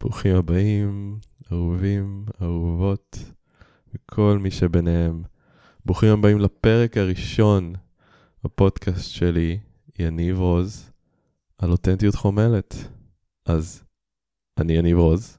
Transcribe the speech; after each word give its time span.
ברוכים 0.00 0.36
הבאים, 0.36 1.18
אהובים, 1.52 2.26
אהובות, 2.42 3.18
וכל 3.94 4.38
מי 4.40 4.50
שביניהם. 4.50 5.22
ברוכים 5.84 6.08
הבאים 6.08 6.40
לפרק 6.40 6.96
הראשון 6.96 7.74
בפודקאסט 8.44 9.10
שלי, 9.10 9.58
יניב 9.98 10.38
רוז, 10.38 10.90
על 11.58 11.70
אותנטיות 11.70 12.14
חומלת. 12.14 12.74
אז 13.46 13.84
אני 14.58 14.72
יניב 14.72 14.98
רוז, 14.98 15.38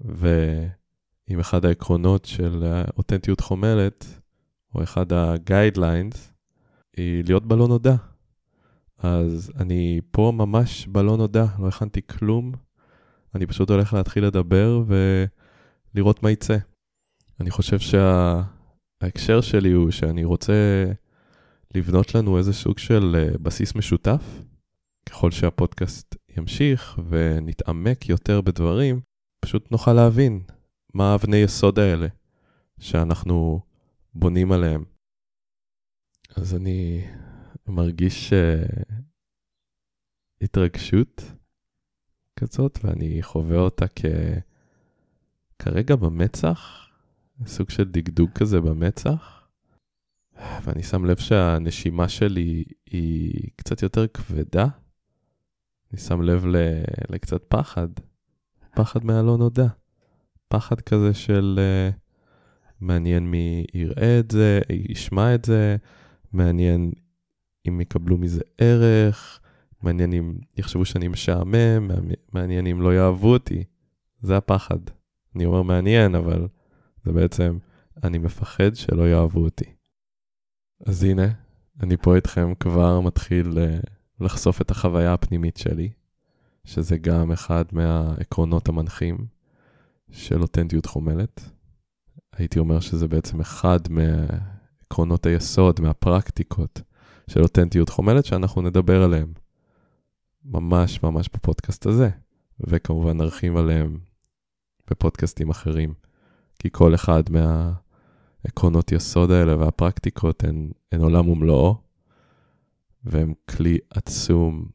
ועם 0.00 1.40
אחד 1.40 1.64
העקרונות 1.64 2.24
של 2.24 2.64
אותנטיות 2.96 3.40
חומלת, 3.40 4.06
או 4.74 4.82
אחד 4.82 5.12
הגיידליינס, 5.12 6.32
היא 6.96 7.24
להיות 7.24 7.46
בלא 7.46 7.68
נודע. 7.68 8.11
אז 9.02 9.52
אני 9.60 10.00
פה 10.10 10.32
ממש 10.34 10.86
בלא 10.86 11.16
נודע, 11.16 11.44
לא 11.58 11.68
הכנתי 11.68 12.00
כלום. 12.02 12.52
אני 13.34 13.46
פשוט 13.46 13.70
הולך 13.70 13.92
להתחיל 13.92 14.26
לדבר 14.26 14.84
ולראות 15.94 16.22
מה 16.22 16.30
יצא. 16.30 16.56
אני 17.40 17.50
חושב 17.50 17.78
שההקשר 17.78 19.40
שה... 19.40 19.50
שלי 19.50 19.72
הוא 19.72 19.90
שאני 19.90 20.24
רוצה 20.24 20.84
לבנות 21.74 22.14
לנו 22.14 22.38
איזה 22.38 22.52
סוג 22.52 22.78
של 22.78 23.16
אה, 23.18 23.38
בסיס 23.38 23.74
משותף. 23.74 24.22
ככל 25.08 25.30
שהפודקאסט 25.30 26.16
ימשיך 26.36 26.98
ונתעמק 27.08 28.08
יותר 28.08 28.40
בדברים, 28.40 29.00
פשוט 29.40 29.70
נוכל 29.70 29.92
להבין 29.92 30.42
מה 30.94 31.14
אבני 31.14 31.36
יסוד 31.36 31.78
האלה 31.78 32.06
שאנחנו 32.80 33.60
בונים 34.14 34.52
עליהם. 34.52 34.84
אז 36.36 36.54
אני 36.54 37.04
מרגיש 37.68 38.32
uh, 38.32 38.92
התרגשות 40.42 41.22
כזאת, 42.40 42.78
ואני 42.82 43.22
חווה 43.22 43.58
אותה 43.58 43.86
כ... 43.96 44.04
כרגע 45.58 45.96
במצח, 45.96 46.88
סוג 47.46 47.70
של 47.70 47.84
דגדוג 47.84 48.30
כזה 48.30 48.60
במצח, 48.60 49.48
ואני 50.62 50.82
שם 50.82 51.04
לב 51.04 51.16
שהנשימה 51.16 52.08
שלי 52.08 52.64
היא 52.86 53.50
קצת 53.56 53.82
יותר 53.82 54.06
כבדה. 54.06 54.66
אני 55.92 56.00
שם 56.00 56.22
לב 56.22 56.46
ל... 56.46 56.56
לקצת 57.08 57.42
פחד, 57.48 57.88
פחד 58.70 59.04
מהלא 59.04 59.38
נודע. 59.38 59.66
פחד 60.48 60.80
כזה 60.80 61.14
של 61.14 61.60
uh, 61.60 61.94
מעניין 62.80 63.30
מי 63.30 63.64
יראה 63.74 64.18
את 64.20 64.30
זה, 64.30 64.60
ישמע 64.70 65.34
את 65.34 65.44
זה, 65.44 65.76
מעניין 66.32 66.92
אם 67.68 67.80
יקבלו 67.80 68.18
מזה 68.18 68.40
ערך, 68.58 69.40
מעניין 69.82 70.12
אם 70.12 70.34
יחשבו 70.56 70.84
שאני 70.84 71.08
משעמם, 71.08 71.90
מעניין 72.32 72.66
אם 72.66 72.80
לא 72.80 72.94
יאהבו 72.94 73.32
אותי. 73.32 73.64
זה 74.22 74.36
הפחד. 74.36 74.78
אני 75.36 75.44
אומר 75.44 75.62
מעניין, 75.62 76.14
אבל 76.14 76.48
זה 77.04 77.12
בעצם, 77.12 77.58
אני 78.04 78.18
מפחד 78.18 78.74
שלא 78.74 79.08
יאהבו 79.08 79.44
אותי. 79.44 79.64
אז 80.86 81.04
הנה, 81.04 81.26
אני 81.80 81.96
פה 81.96 82.16
איתכם 82.16 82.54
כבר 82.60 83.00
מתחיל 83.00 83.58
אה, 83.58 83.78
לחשוף 84.20 84.60
את 84.60 84.70
החוויה 84.70 85.14
הפנימית 85.14 85.56
שלי, 85.56 85.90
שזה 86.64 86.98
גם 86.98 87.32
אחד 87.32 87.64
מהעקרונות 87.72 88.68
המנחים 88.68 89.26
של 90.10 90.42
אותנטיות 90.42 90.86
חומלת. 90.86 91.50
הייתי 92.32 92.58
אומר 92.58 92.80
שזה 92.80 93.08
בעצם 93.08 93.40
אחד 93.40 93.78
מעקרונות 93.90 95.26
היסוד, 95.26 95.80
מהפרקטיקות 95.80 96.82
של 97.30 97.42
אותנטיות 97.42 97.88
חומלת 97.88 98.24
שאנחנו 98.24 98.62
נדבר 98.62 99.02
עליהם. 99.02 99.32
ממש 100.44 101.02
ממש 101.02 101.28
בפודקאסט 101.34 101.86
הזה, 101.86 102.10
וכמובן 102.60 103.16
נרחיב 103.16 103.56
עליהם 103.56 103.98
בפודקאסטים 104.90 105.50
אחרים, 105.50 105.94
כי 106.58 106.68
כל 106.72 106.94
אחד 106.94 107.22
מהעקרונות 107.30 108.92
יסוד 108.92 109.30
האלה 109.30 109.56
והפרקטיקות 109.56 110.44
הן, 110.44 110.70
הן 110.92 111.00
עולם 111.00 111.28
ומלואו, 111.28 111.76
והם 113.04 113.32
כלי 113.50 113.78
עצום 113.90 114.66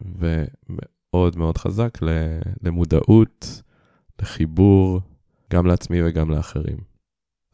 ומאוד 0.00 1.36
מאוד 1.36 1.58
חזק 1.58 1.98
למודעות, 2.62 3.62
לחיבור, 4.22 5.00
גם 5.52 5.66
לעצמי 5.66 5.98
וגם 6.02 6.30
לאחרים. 6.30 6.78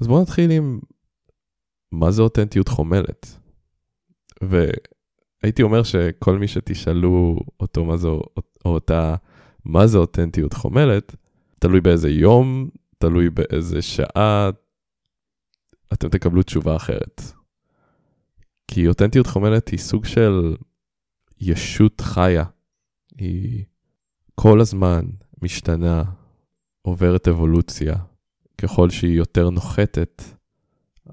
אז 0.00 0.06
בואו 0.06 0.22
נתחיל 0.22 0.50
עם 0.50 0.80
מה 1.92 2.10
זה 2.10 2.22
אותנטיות 2.22 2.68
חומלת. 2.68 3.38
והייתי 4.48 5.62
אומר 5.62 5.82
שכל 5.82 6.38
מי 6.38 6.48
שתשאלו 6.48 7.38
אותו 7.60 7.84
מה 7.84 7.96
זה, 7.96 8.08
או 8.08 8.22
אותה, 8.64 9.14
מה 9.64 9.86
זה 9.86 9.98
אותנטיות 9.98 10.52
חומלת, 10.52 11.16
תלוי 11.58 11.80
באיזה 11.80 12.10
יום, 12.10 12.68
תלוי 12.98 13.30
באיזה 13.30 13.82
שעה, 13.82 14.50
אתם 15.92 16.08
תקבלו 16.08 16.42
תשובה 16.42 16.76
אחרת. 16.76 17.22
כי 18.68 18.88
אותנטיות 18.88 19.26
חומלת 19.26 19.68
היא 19.68 19.78
סוג 19.78 20.04
של 20.04 20.56
ישות 21.40 22.00
חיה. 22.00 22.44
היא 23.18 23.64
כל 24.34 24.60
הזמן 24.60 25.04
משתנה, 25.42 26.02
עוברת 26.82 27.28
אבולוציה. 27.28 27.94
ככל 28.58 28.90
שהיא 28.90 29.16
יותר 29.16 29.50
נוחתת 29.50 30.22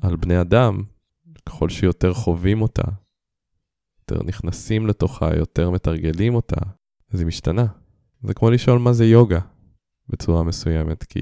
על 0.01 0.15
בני 0.15 0.41
אדם, 0.41 0.83
ככל 1.45 1.69
שיותר 1.69 2.13
חווים 2.13 2.61
אותה, 2.61 2.83
יותר 4.11 4.23
נכנסים 4.23 4.87
לתוכה, 4.87 5.35
יותר 5.35 5.69
מתרגלים 5.69 6.35
אותה, 6.35 6.61
אז 7.13 7.19
היא 7.19 7.27
משתנה. 7.27 7.65
זה 8.23 8.33
כמו 8.33 8.49
לשאול 8.49 8.79
מה 8.79 8.93
זה 8.93 9.05
יוגה 9.05 9.39
בצורה 10.09 10.43
מסוימת, 10.43 11.03
כי 11.03 11.21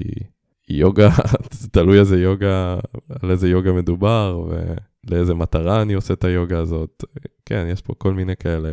יוגה, 0.68 1.10
תלוי 1.72 2.00
איזה 2.00 2.20
יוגה, 2.20 2.78
על 3.22 3.30
איזה 3.30 3.48
יוגה 3.48 3.72
מדובר 3.72 4.48
ולאיזה 4.48 5.34
מטרה 5.34 5.82
אני 5.82 5.92
עושה 5.92 6.14
את 6.14 6.24
היוגה 6.24 6.58
הזאת. 6.58 7.04
כן, 7.46 7.66
יש 7.72 7.82
פה 7.82 7.94
כל 7.98 8.14
מיני 8.14 8.36
כאלה 8.36 8.70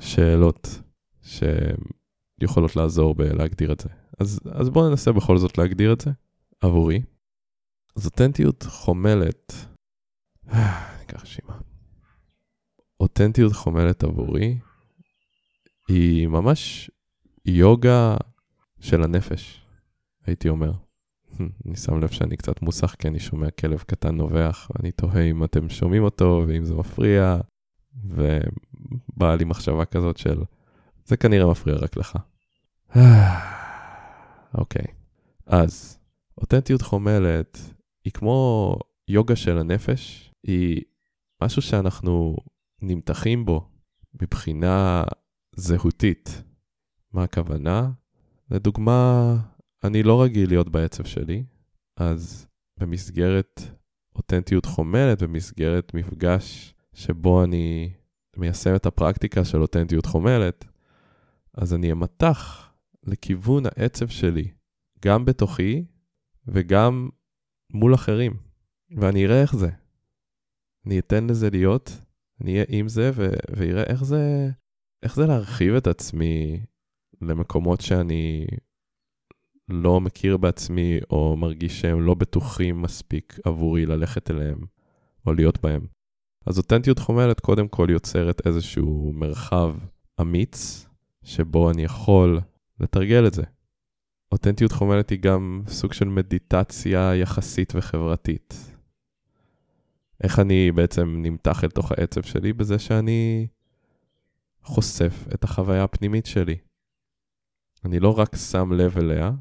שאלות 0.00 0.82
שיכולות 1.22 2.76
לעזור 2.76 3.14
בלהגדיר 3.14 3.72
את 3.72 3.80
זה. 3.80 3.88
אז, 4.18 4.40
אז 4.52 4.70
בואו 4.70 4.88
ננסה 4.88 5.12
בכל 5.12 5.38
זאת 5.38 5.58
להגדיר 5.58 5.92
את 5.92 6.00
זה 6.00 6.10
עבורי. 6.60 7.02
אז 7.96 8.06
אותנטיות 8.06 8.62
חומלת. 8.68 9.52
אותנטיות 13.16 13.52
חומלת 13.52 14.04
עבורי 14.04 14.58
היא 15.88 16.26
ממש 16.26 16.90
יוגה 17.44 18.16
של 18.80 19.02
הנפש, 19.02 19.66
הייתי 20.26 20.48
אומר. 20.48 20.72
אני 21.66 21.76
שם 21.76 22.00
לב 22.00 22.08
שאני 22.08 22.36
קצת 22.36 22.62
מוסך 22.62 22.94
כי 22.98 23.08
אני 23.08 23.18
שומע 23.18 23.50
כלב 23.50 23.78
קטן 23.78 24.16
נובח, 24.16 24.70
ואני 24.70 24.92
תוהה 24.92 25.22
אם 25.22 25.44
אתם 25.44 25.68
שומעים 25.68 26.02
אותו 26.02 26.44
ואם 26.48 26.64
זה 26.64 26.74
מפריע, 26.74 27.40
ובאה 28.04 29.36
לי 29.36 29.44
מחשבה 29.44 29.84
כזאת 29.84 30.16
של, 30.16 30.42
זה 31.04 31.16
כנראה 31.16 31.50
מפריע 31.50 31.76
רק 31.76 31.96
לך. 31.96 32.18
אוקיי, 34.54 34.84
okay. 34.84 34.92
אז 35.46 35.98
אותנטיות 36.38 36.82
חומלת 36.82 37.58
היא 38.04 38.12
כמו 38.12 38.72
יוגה 39.08 39.36
של 39.36 39.58
הנפש, 39.58 40.32
היא 40.46 40.82
משהו 41.42 41.62
שאנחנו 41.62 42.36
נמתחים 42.82 43.44
בו 43.44 43.68
מבחינה 44.22 45.04
זהותית. 45.56 46.42
מה 47.12 47.24
הכוונה? 47.24 47.90
לדוגמה, 48.50 49.36
אני 49.84 50.02
לא 50.02 50.22
רגיל 50.22 50.48
להיות 50.48 50.68
בעצב 50.68 51.04
שלי, 51.04 51.44
אז 51.96 52.46
במסגרת 52.80 53.60
אותנטיות 54.14 54.66
חומלת, 54.66 55.22
במסגרת 55.22 55.94
מפגש 55.94 56.74
שבו 56.92 57.44
אני 57.44 57.92
מיישם 58.36 58.74
את 58.76 58.86
הפרקטיקה 58.86 59.44
של 59.44 59.62
אותנטיות 59.62 60.06
חומלת, 60.06 60.64
אז 61.54 61.74
אני 61.74 61.92
אמתח 61.92 62.70
לכיוון 63.02 63.62
העצב 63.66 64.08
שלי, 64.08 64.48
גם 65.04 65.24
בתוכי 65.24 65.84
וגם 66.46 67.08
מול 67.72 67.94
אחרים, 67.94 68.36
ואני 68.96 69.26
אראה 69.26 69.42
איך 69.42 69.56
זה. 69.56 69.70
אני 70.86 70.98
אתן 70.98 71.26
לזה 71.26 71.50
להיות, 71.50 72.05
אני 72.40 72.52
אהיה 72.52 72.64
עם 72.68 72.88
זה 72.88 73.10
ו- 73.14 73.56
ויראה 73.56 73.82
איך 73.82 74.04
זה, 74.04 74.48
איך 75.02 75.16
זה 75.16 75.26
להרחיב 75.26 75.74
את 75.74 75.86
עצמי 75.86 76.60
למקומות 77.22 77.80
שאני 77.80 78.46
לא 79.68 80.00
מכיר 80.00 80.36
בעצמי, 80.36 80.98
או 81.10 81.36
מרגיש 81.36 81.80
שהם 81.80 82.00
לא 82.00 82.14
בטוחים 82.14 82.82
מספיק 82.82 83.38
עבורי 83.44 83.86
ללכת 83.86 84.30
אליהם, 84.30 84.58
או 85.26 85.32
להיות 85.32 85.62
בהם. 85.62 85.86
אז 86.46 86.58
אותנטיות 86.58 86.98
חומלת 86.98 87.40
קודם 87.40 87.68
כל 87.68 87.86
יוצרת 87.90 88.46
איזשהו 88.46 89.12
מרחב 89.14 89.76
אמיץ, 90.20 90.86
שבו 91.24 91.70
אני 91.70 91.82
יכול 91.82 92.40
לתרגל 92.80 93.26
את 93.26 93.34
זה. 93.34 93.42
אותנטיות 94.32 94.72
חומלת 94.72 95.10
היא 95.10 95.18
גם 95.18 95.62
סוג 95.68 95.92
של 95.92 96.08
מדיטציה 96.08 97.14
יחסית 97.14 97.72
וחברתית. 97.76 98.75
איך 100.22 100.38
אני 100.38 100.72
בעצם 100.72 101.14
נמתח 101.18 101.64
אל 101.64 101.70
תוך 101.70 101.92
העצב 101.92 102.22
שלי? 102.22 102.52
בזה 102.52 102.78
שאני 102.78 103.46
חושף 104.62 105.24
את 105.34 105.44
החוויה 105.44 105.84
הפנימית 105.84 106.26
שלי. 106.26 106.56
אני 107.84 108.00
לא 108.00 108.18
רק 108.18 108.36
שם 108.36 108.72
לב 108.72 108.98
אליה 108.98 109.32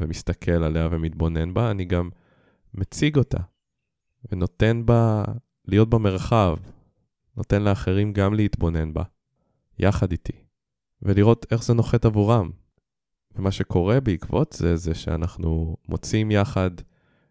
ומסתכל 0.00 0.50
עליה 0.50 0.88
ומתבונן 0.90 1.54
בה, 1.54 1.70
אני 1.70 1.84
גם 1.84 2.10
מציג 2.74 3.16
אותה 3.16 3.38
ונותן 4.30 4.86
בה 4.86 5.24
להיות 5.64 5.90
במרחב, 5.90 6.56
נותן 7.36 7.62
לאחרים 7.62 8.12
גם 8.12 8.34
להתבונן 8.34 8.92
בה, 8.92 9.02
יחד 9.78 10.12
איתי, 10.12 10.44
ולראות 11.02 11.46
איך 11.50 11.62
זה 11.62 11.74
נוחת 11.74 12.04
עבורם. 12.04 12.50
ומה 13.34 13.50
שקורה 13.50 14.00
בעקבות 14.00 14.52
זה, 14.52 14.76
זה 14.76 14.94
שאנחנו 14.94 15.76
מוצאים 15.88 16.30
יחד 16.30 16.70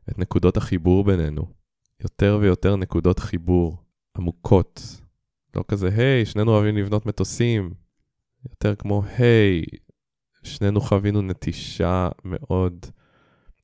את 0.10 0.20
נקודות 0.20 0.58
החיבור 0.58 1.04
בינינו. 1.04 1.61
יותר 2.04 2.38
ויותר 2.42 2.76
נקודות 2.76 3.20
חיבור 3.20 3.78
עמוקות. 4.18 5.02
לא 5.56 5.64
כזה, 5.68 5.90
היי, 5.98 6.26
שנינו 6.26 6.52
אוהבים 6.52 6.78
לבנות 6.78 7.06
מטוסים. 7.06 7.74
יותר 8.50 8.76
כמו, 8.76 9.04
היי, 9.18 9.64
שנינו 10.44 10.82
חווינו 10.82 11.22
נטישה 11.22 12.10
מאוד 12.26 12.86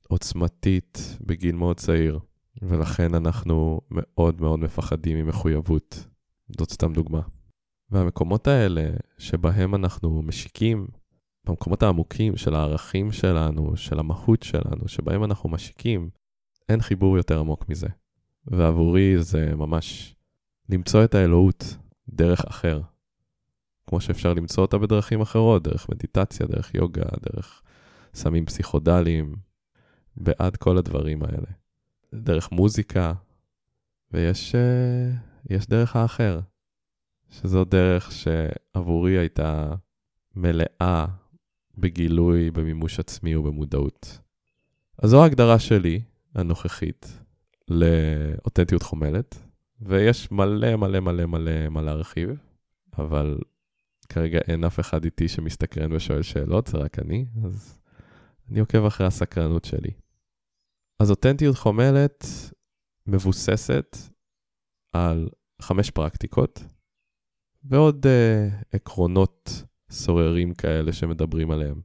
עוצמתית 0.07 1.17
בגיל 1.21 1.55
מאוד 1.55 1.77
צעיר, 1.77 2.19
ולכן 2.61 3.15
אנחנו 3.15 3.81
מאוד 3.91 4.41
מאוד 4.41 4.59
מפחדים 4.59 5.17
ממחויבות. 5.17 6.07
זאת 6.59 6.71
סתם 6.71 6.93
דוגמה. 6.93 7.21
והמקומות 7.89 8.47
האלה 8.47 8.89
שבהם 9.17 9.75
אנחנו 9.75 10.21
משיקים, 10.21 10.87
במקומות 11.45 11.83
העמוקים 11.83 12.37
של 12.37 12.55
הערכים 12.55 13.11
שלנו, 13.11 13.77
של 13.77 13.99
המהות 13.99 14.43
שלנו, 14.43 14.87
שבהם 14.87 15.23
אנחנו 15.23 15.49
משיקים, 15.49 16.09
אין 16.69 16.81
חיבור 16.81 17.17
יותר 17.17 17.39
עמוק 17.39 17.69
מזה. 17.69 17.87
ועבורי 18.47 19.23
זה 19.23 19.55
ממש 19.55 20.15
למצוא 20.69 21.03
את 21.03 21.15
האלוהות 21.15 21.77
דרך 22.09 22.45
אחר. 22.45 22.81
כמו 23.87 24.01
שאפשר 24.01 24.33
למצוא 24.33 24.63
אותה 24.63 24.77
בדרכים 24.77 25.21
אחרות, 25.21 25.63
דרך 25.63 25.89
מדיטציה, 25.89 26.45
דרך 26.47 26.75
יוגה, 26.75 27.05
דרך 27.33 27.61
סמים 28.13 28.45
פסיכודליים, 28.45 29.35
בעד 30.17 30.57
כל 30.57 30.77
הדברים 30.77 31.23
האלה. 31.23 31.47
דרך 32.13 32.51
מוזיקה, 32.51 33.13
ויש 34.11 34.55
uh, 34.55 35.53
יש 35.53 35.67
דרך 35.67 35.95
האחר, 35.95 36.39
שזו 37.29 37.65
דרך 37.65 38.11
שעבורי 38.11 39.17
הייתה 39.17 39.75
מלאה 40.35 41.05
בגילוי, 41.77 42.51
במימוש 42.51 42.99
עצמי 42.99 43.35
ובמודעות. 43.35 44.19
אז 44.97 45.09
זו 45.09 45.23
ההגדרה 45.23 45.59
שלי, 45.59 46.01
הנוכחית, 46.35 47.19
לאותנטיות 47.69 48.83
חומלת, 48.83 49.35
ויש 49.81 50.31
מלא 50.31 50.75
מלא 50.75 50.99
מלא 50.99 51.25
מלא 51.25 51.69
מה 51.69 51.81
להרחיב, 51.81 52.29
אבל 52.97 53.37
כרגע 54.09 54.39
אין 54.47 54.63
אף 54.63 54.79
אחד 54.79 55.05
איתי 55.05 55.27
שמסתקרן 55.27 55.93
ושואל 55.93 56.21
שאלות, 56.21 56.67
זה 56.67 56.77
רק 56.77 56.99
אני, 56.99 57.25
אז 57.45 57.79
אני 58.49 58.59
עוקב 58.59 58.85
אחרי 58.85 59.07
הסקרנות 59.07 59.65
שלי. 59.65 59.91
אז 60.99 61.11
אותנטיות 61.11 61.55
חומלת 61.55 62.25
מבוססת 63.07 63.97
על 64.93 65.29
חמש 65.61 65.91
פרקטיקות, 65.91 66.63
ועוד 67.63 68.05
uh, 68.05 68.65
עקרונות 68.71 69.63
סוררים 69.91 70.53
כאלה 70.53 70.93
שמדברים 70.93 71.51
עליהם. 71.51 71.81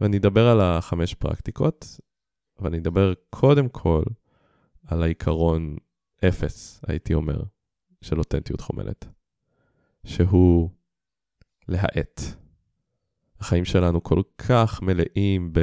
ואני 0.00 0.16
אדבר 0.16 0.48
על 0.48 0.60
החמש 0.60 1.14
פרקטיקות, 1.14 2.00
ואני 2.58 2.78
אדבר 2.78 3.12
קודם 3.30 3.68
כל 3.68 4.02
על 4.86 5.02
העיקרון 5.02 5.76
אפס, 6.28 6.80
הייתי 6.88 7.14
אומר, 7.14 7.42
של 8.00 8.18
אותנטיות 8.18 8.60
חומלת, 8.60 9.06
שהוא 10.04 10.70
להאט. 11.68 12.20
החיים 13.40 13.64
שלנו 13.64 14.02
כל 14.02 14.22
כך 14.38 14.82
מלאים 14.82 15.52
ב... 15.52 15.60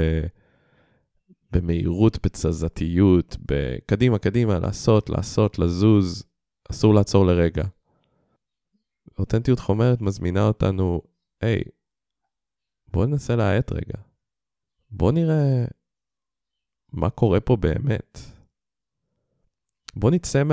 במהירות, 1.51 2.25
בתזזתיות, 2.25 3.37
בקדימה, 3.45 4.19
קדימה, 4.19 4.59
לעשות, 4.59 5.09
לעשות, 5.09 5.59
לזוז, 5.59 6.23
אסור 6.71 6.93
לעצור 6.93 7.25
לרגע. 7.25 7.63
אותנטיות 9.19 9.59
חומרת 9.59 10.01
מזמינה 10.01 10.47
אותנו, 10.47 11.01
היי, 11.41 11.63
בואו 12.87 13.05
ננסה 13.05 13.35
להאט 13.35 13.71
רגע. 13.71 13.97
בואו 14.91 15.11
נראה 15.11 15.65
מה 16.93 17.09
קורה 17.09 17.39
פה 17.39 17.55
באמת. 17.55 18.19
בואו 19.95 20.11
נצא 20.11 20.43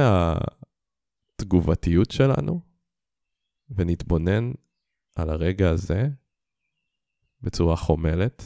מהתגובתיות 1.37 2.11
שלנו 2.11 2.61
ונתבונן 3.71 4.53
על 5.17 5.31
הרגע 5.31 5.71
הזה 5.71 6.09
בצורה 7.43 7.77
חומלת, 7.77 8.43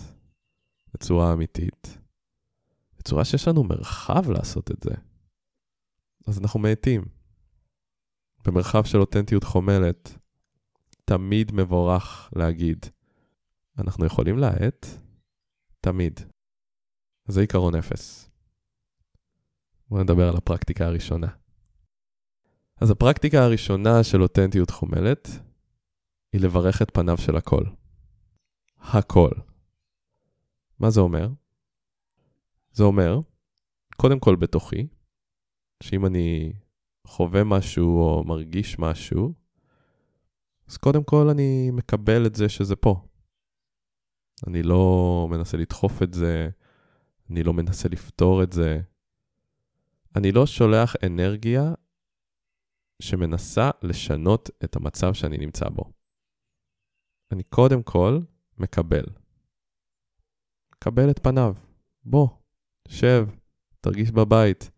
בצורה 0.94 1.32
אמיתית, 1.32 1.98
בצורה 2.98 3.24
שיש 3.24 3.48
לנו 3.48 3.64
מרחב 3.64 4.30
לעשות 4.30 4.70
את 4.70 4.82
זה. 4.82 4.94
אז 6.26 6.38
אנחנו 6.38 6.60
מאטים. 6.60 7.04
במרחב 8.44 8.84
של 8.84 8.98
אותנטיות 8.98 9.44
חומלת, 9.44 10.18
תמיד 11.04 11.52
מבורך 11.52 12.30
להגיד, 12.36 12.86
אנחנו 13.78 14.06
יכולים 14.06 14.38
להאט? 14.38 14.86
תמיד. 15.80 16.20
זה 17.28 17.40
עיקרון 17.40 17.74
אפס. 17.74 18.30
בואו 19.88 20.02
נדבר 20.02 20.28
על 20.28 20.36
הפרקטיקה 20.36 20.86
הראשונה. 20.86 21.28
אז 22.80 22.90
הפרקטיקה 22.90 23.44
הראשונה 23.44 24.04
של 24.04 24.22
אותנטיות 24.22 24.70
חומלת 24.70 25.28
היא 26.32 26.40
לברך 26.40 26.82
את 26.82 26.90
פניו 26.94 27.18
של 27.18 27.36
הכל. 27.36 27.64
הכל. 28.78 29.30
מה 30.78 30.90
זה 30.90 31.00
אומר? 31.00 31.28
זה 32.72 32.84
אומר, 32.84 33.20
קודם 33.96 34.20
כל 34.20 34.36
בתוכי, 34.36 34.86
שאם 35.82 36.06
אני 36.06 36.52
חווה 37.06 37.44
משהו 37.44 37.98
או 37.98 38.24
מרגיש 38.24 38.78
משהו, 38.78 39.34
אז 40.68 40.76
קודם 40.76 41.04
כל 41.04 41.28
אני 41.30 41.70
מקבל 41.70 42.26
את 42.26 42.34
זה 42.34 42.48
שזה 42.48 42.76
פה. 42.76 43.06
אני 44.46 44.62
לא 44.62 45.28
מנסה 45.30 45.56
לדחוף 45.56 46.02
את 46.02 46.14
זה, 46.14 46.48
אני 47.30 47.42
לא 47.42 47.52
מנסה 47.52 47.88
לפתור 47.88 48.42
את 48.42 48.52
זה. 48.52 48.80
אני 50.16 50.32
לא 50.32 50.46
שולח 50.46 50.94
אנרגיה 51.06 51.74
שמנסה 53.02 53.70
לשנות 53.82 54.50
את 54.64 54.76
המצב 54.76 55.14
שאני 55.14 55.38
נמצא 55.38 55.68
בו. 55.68 55.92
אני 57.32 57.42
קודם 57.42 57.82
כל 57.82 58.18
מקבל. 58.58 59.04
מקבל 60.76 61.10
את 61.10 61.18
פניו. 61.18 61.54
בוא, 62.04 62.28
שב, 62.88 63.28
תרגיש 63.80 64.10
בבית. 64.10 64.70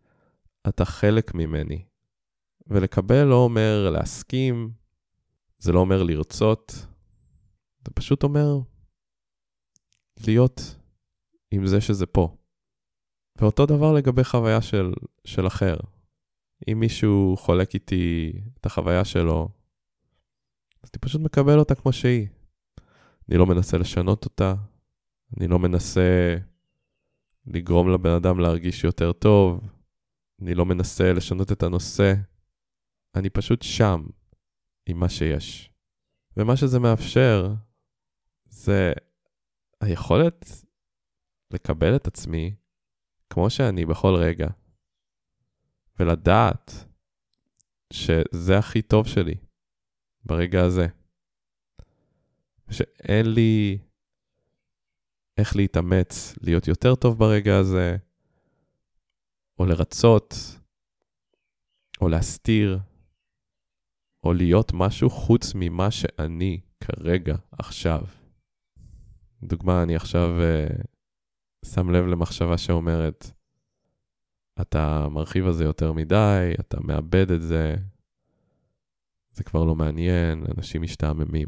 אתה 0.67 0.85
חלק 0.85 1.33
ממני. 1.33 1.85
ולקבל 2.67 3.23
לא 3.23 3.35
אומר 3.35 3.89
להסכים, 3.89 4.71
זה 5.59 5.71
לא 5.71 5.79
אומר 5.79 6.03
לרצות, 6.03 6.71
זה 7.85 7.91
פשוט 7.93 8.23
אומר 8.23 8.59
להיות 10.25 10.76
עם 11.51 11.67
זה 11.67 11.81
שזה 11.81 12.05
פה. 12.05 12.35
ואותו 13.41 13.65
דבר 13.65 13.93
לגבי 13.93 14.23
חוויה 14.23 14.61
של, 14.61 14.93
של 15.25 15.47
אחר. 15.47 15.77
אם 16.71 16.79
מישהו 16.79 17.35
חולק 17.37 17.73
איתי 17.73 18.33
את 18.59 18.65
החוויה 18.65 19.05
שלו, 19.05 19.49
אז 20.83 20.89
אני 20.93 20.99
פשוט 21.01 21.21
מקבל 21.21 21.59
אותה 21.59 21.75
כמו 21.75 21.93
שהיא. 21.93 22.27
אני 23.29 23.37
לא 23.37 23.45
מנסה 23.45 23.77
לשנות 23.77 24.25
אותה, 24.25 24.55
אני 25.37 25.47
לא 25.47 25.59
מנסה 25.59 26.37
לגרום 27.45 27.89
לבן 27.89 28.09
אדם 28.09 28.39
להרגיש 28.39 28.83
יותר 28.83 29.13
טוב, 29.13 29.69
אני 30.41 30.55
לא 30.55 30.65
מנסה 30.65 31.13
לשנות 31.13 31.51
את 31.51 31.63
הנושא, 31.63 32.13
אני 33.15 33.29
פשוט 33.29 33.61
שם 33.61 34.03
עם 34.89 34.99
מה 34.99 35.09
שיש. 35.09 35.69
ומה 36.37 36.57
שזה 36.57 36.79
מאפשר 36.79 37.53
זה 38.49 38.93
היכולת 39.81 40.65
לקבל 41.51 41.95
את 41.95 42.07
עצמי 42.07 42.55
כמו 43.29 43.49
שאני 43.49 43.85
בכל 43.85 44.15
רגע, 44.15 44.47
ולדעת 45.99 46.71
שזה 47.93 48.57
הכי 48.57 48.81
טוב 48.81 49.07
שלי 49.07 49.35
ברגע 50.25 50.63
הזה. 50.63 50.87
שאין 52.71 53.33
לי 53.33 53.77
איך 55.37 55.55
להתאמץ 55.55 56.35
להיות 56.41 56.67
יותר 56.67 56.95
טוב 56.95 57.19
ברגע 57.19 57.57
הזה, 57.57 57.97
או 59.59 59.65
לרצות, 59.65 60.33
או 62.01 62.09
להסתיר, 62.09 62.79
או 64.23 64.33
להיות 64.33 64.71
משהו 64.73 65.09
חוץ 65.09 65.51
ממה 65.55 65.91
שאני 65.91 66.59
כרגע, 66.79 67.35
עכשיו. 67.51 68.01
דוגמה, 69.43 69.83
אני 69.83 69.95
עכשיו 69.95 70.29
uh, 70.29 70.83
שם 71.65 71.89
לב 71.89 72.05
למחשבה 72.05 72.57
שאומרת, 72.57 73.31
אתה 74.61 75.07
מרחיב 75.11 75.45
על 75.45 75.53
זה 75.53 75.63
יותר 75.63 75.93
מדי, 75.93 76.53
אתה 76.59 76.77
מאבד 76.81 77.31
את 77.31 77.41
זה, 77.41 77.75
זה 79.31 79.43
כבר 79.43 79.63
לא 79.63 79.75
מעניין, 79.75 80.45
אנשים 80.57 80.81
משתעממים. 80.81 81.47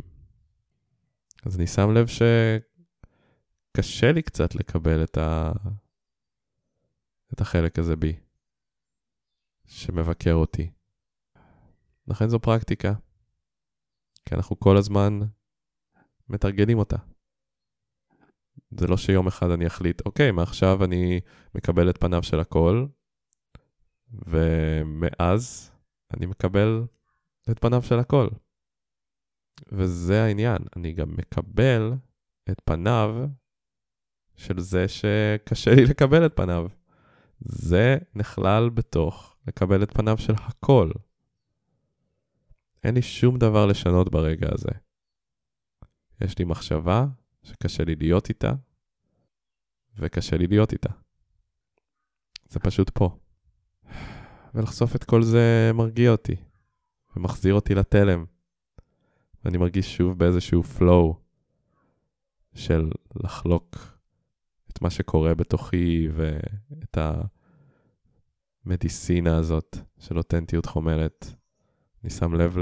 אז 1.45 1.57
אני 1.57 1.67
שם 1.67 1.91
לב 1.91 2.07
שקשה 2.07 4.11
לי 4.11 4.21
קצת 4.21 4.55
לקבל 4.55 5.03
את, 5.03 5.17
ה... 5.17 5.51
את 7.33 7.41
החלק 7.41 7.79
הזה 7.79 7.95
בי, 7.95 8.19
שמבקר 9.65 10.33
אותי. 10.33 10.71
לכן 12.07 12.29
זו 12.29 12.39
פרקטיקה, 12.39 12.93
כי 14.25 14.35
אנחנו 14.35 14.59
כל 14.59 14.77
הזמן 14.77 15.19
מתרגלים 16.29 16.77
אותה. 16.77 17.08
זה 18.71 18.87
לא 18.87 18.97
שיום 18.97 19.27
אחד 19.27 19.49
אני 19.49 19.67
אחליט, 19.67 20.01
אוקיי, 20.05 20.31
מעכשיו 20.31 20.83
אני 20.83 21.19
מקבל 21.55 21.89
את 21.89 21.97
פניו 21.97 22.23
של 22.23 22.39
הכל, 22.39 22.85
ומאז 24.11 25.71
אני 26.13 26.25
מקבל 26.25 26.83
את 27.51 27.59
פניו 27.59 27.81
של 27.81 27.99
הכל. 27.99 28.27
וזה 29.71 30.23
העניין, 30.23 30.57
אני 30.75 30.93
גם 30.93 31.13
מקבל 31.17 31.93
את 32.49 32.61
פניו 32.65 33.15
של 34.35 34.59
זה 34.59 34.87
שקשה 34.87 35.75
לי 35.75 35.85
לקבל 35.85 36.25
את 36.25 36.35
פניו. 36.35 36.67
זה 37.39 37.97
נכלל 38.15 38.69
בתוך 38.69 39.35
לקבל 39.47 39.83
את 39.83 39.93
פניו 39.93 40.17
של 40.17 40.33
הכל. 40.37 40.91
אין 42.83 42.95
לי 42.95 43.01
שום 43.01 43.37
דבר 43.37 43.65
לשנות 43.65 44.11
ברגע 44.11 44.47
הזה. 44.51 44.71
יש 46.21 46.39
לי 46.39 46.45
מחשבה 46.45 47.05
שקשה 47.49 47.83
לי 47.83 47.95
להיות 47.95 48.29
איתה, 48.29 48.51
וקשה 49.97 50.37
לי 50.37 50.47
להיות 50.47 50.73
איתה. 50.73 50.89
זה 52.49 52.59
פשוט 52.59 52.89
פה. 52.89 53.17
ולחשוף 54.53 54.95
את 54.95 55.03
כל 55.03 55.23
זה 55.23 55.71
מרגיע 55.73 56.11
אותי, 56.11 56.35
ומחזיר 57.15 57.53
אותי 57.53 57.75
לתלם. 57.75 58.25
ואני 59.43 59.57
מרגיש 59.57 59.97
שוב 59.97 60.19
באיזשהו 60.19 60.63
flow 60.77 61.13
של 62.53 62.89
לחלוק 63.15 63.75
את 64.71 64.81
מה 64.81 64.89
שקורה 64.89 65.35
בתוכי 65.35 66.07
ואת 66.13 66.97
המדיסינה 68.65 69.37
הזאת 69.37 69.77
של 69.99 70.17
אותנטיות 70.17 70.65
חומלת. 70.65 71.35
אני 72.03 72.09
שם 72.09 72.35
לב. 72.35 72.57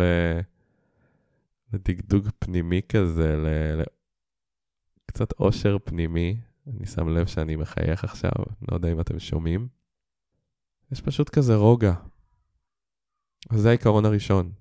לדגדוג 1.73 2.27
פנימי 2.39 2.81
כזה, 2.89 3.37
ל... 3.37 3.47
קצת 5.17 5.31
אושר 5.39 5.77
פנימי. 5.83 6.37
אני 6.67 6.85
שם 6.85 7.09
לב 7.09 7.27
שאני 7.27 7.55
מחייך 7.55 8.03
עכשיו, 8.03 8.31
לא 8.71 8.75
יודע 8.75 8.91
אם 8.91 9.01
אתם 9.01 9.19
שומעים. 9.19 9.67
יש 10.91 11.01
פשוט 11.01 11.29
כזה 11.29 11.55
רוגע. 11.55 11.93
וזה 13.51 13.69
העיקרון 13.69 14.05
הראשון. 14.05 14.51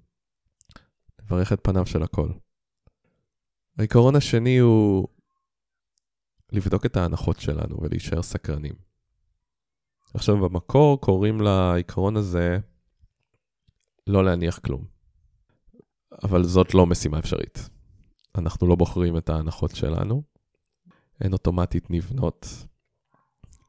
לברך 1.19 1.53
את 1.53 1.61
פניו 1.63 1.87
של 1.87 2.03
הכל. 2.03 2.31
העיקרון 3.79 4.17
השני 4.17 4.59
הוא 4.59 5.09
לבדוק 6.53 6.87
את 6.87 6.97
ההנחות 6.97 7.41
שלנו 7.41 7.83
ולהישאר 7.83 8.23
סקרנים. 8.23 8.75
עכשיו, 10.15 10.37
במקור 10.37 11.01
קוראים 11.01 11.41
לעיקרון 11.41 12.17
הזה 12.17 12.59
לא 14.07 14.25
להניח 14.25 14.59
כלום. 14.59 14.85
אבל 16.23 16.45
זאת 16.45 16.75
לא 16.75 16.87
משימה 16.87 17.19
אפשרית. 17.19 17.69
אנחנו 18.39 18.67
לא 18.67 18.75
בוחרים 18.75 19.17
את 19.17 19.29
ההנחות 19.29 19.75
שלנו, 19.75 20.36
הן 21.21 21.33
אוטומטית 21.33 21.91
נבנות, 21.91 22.47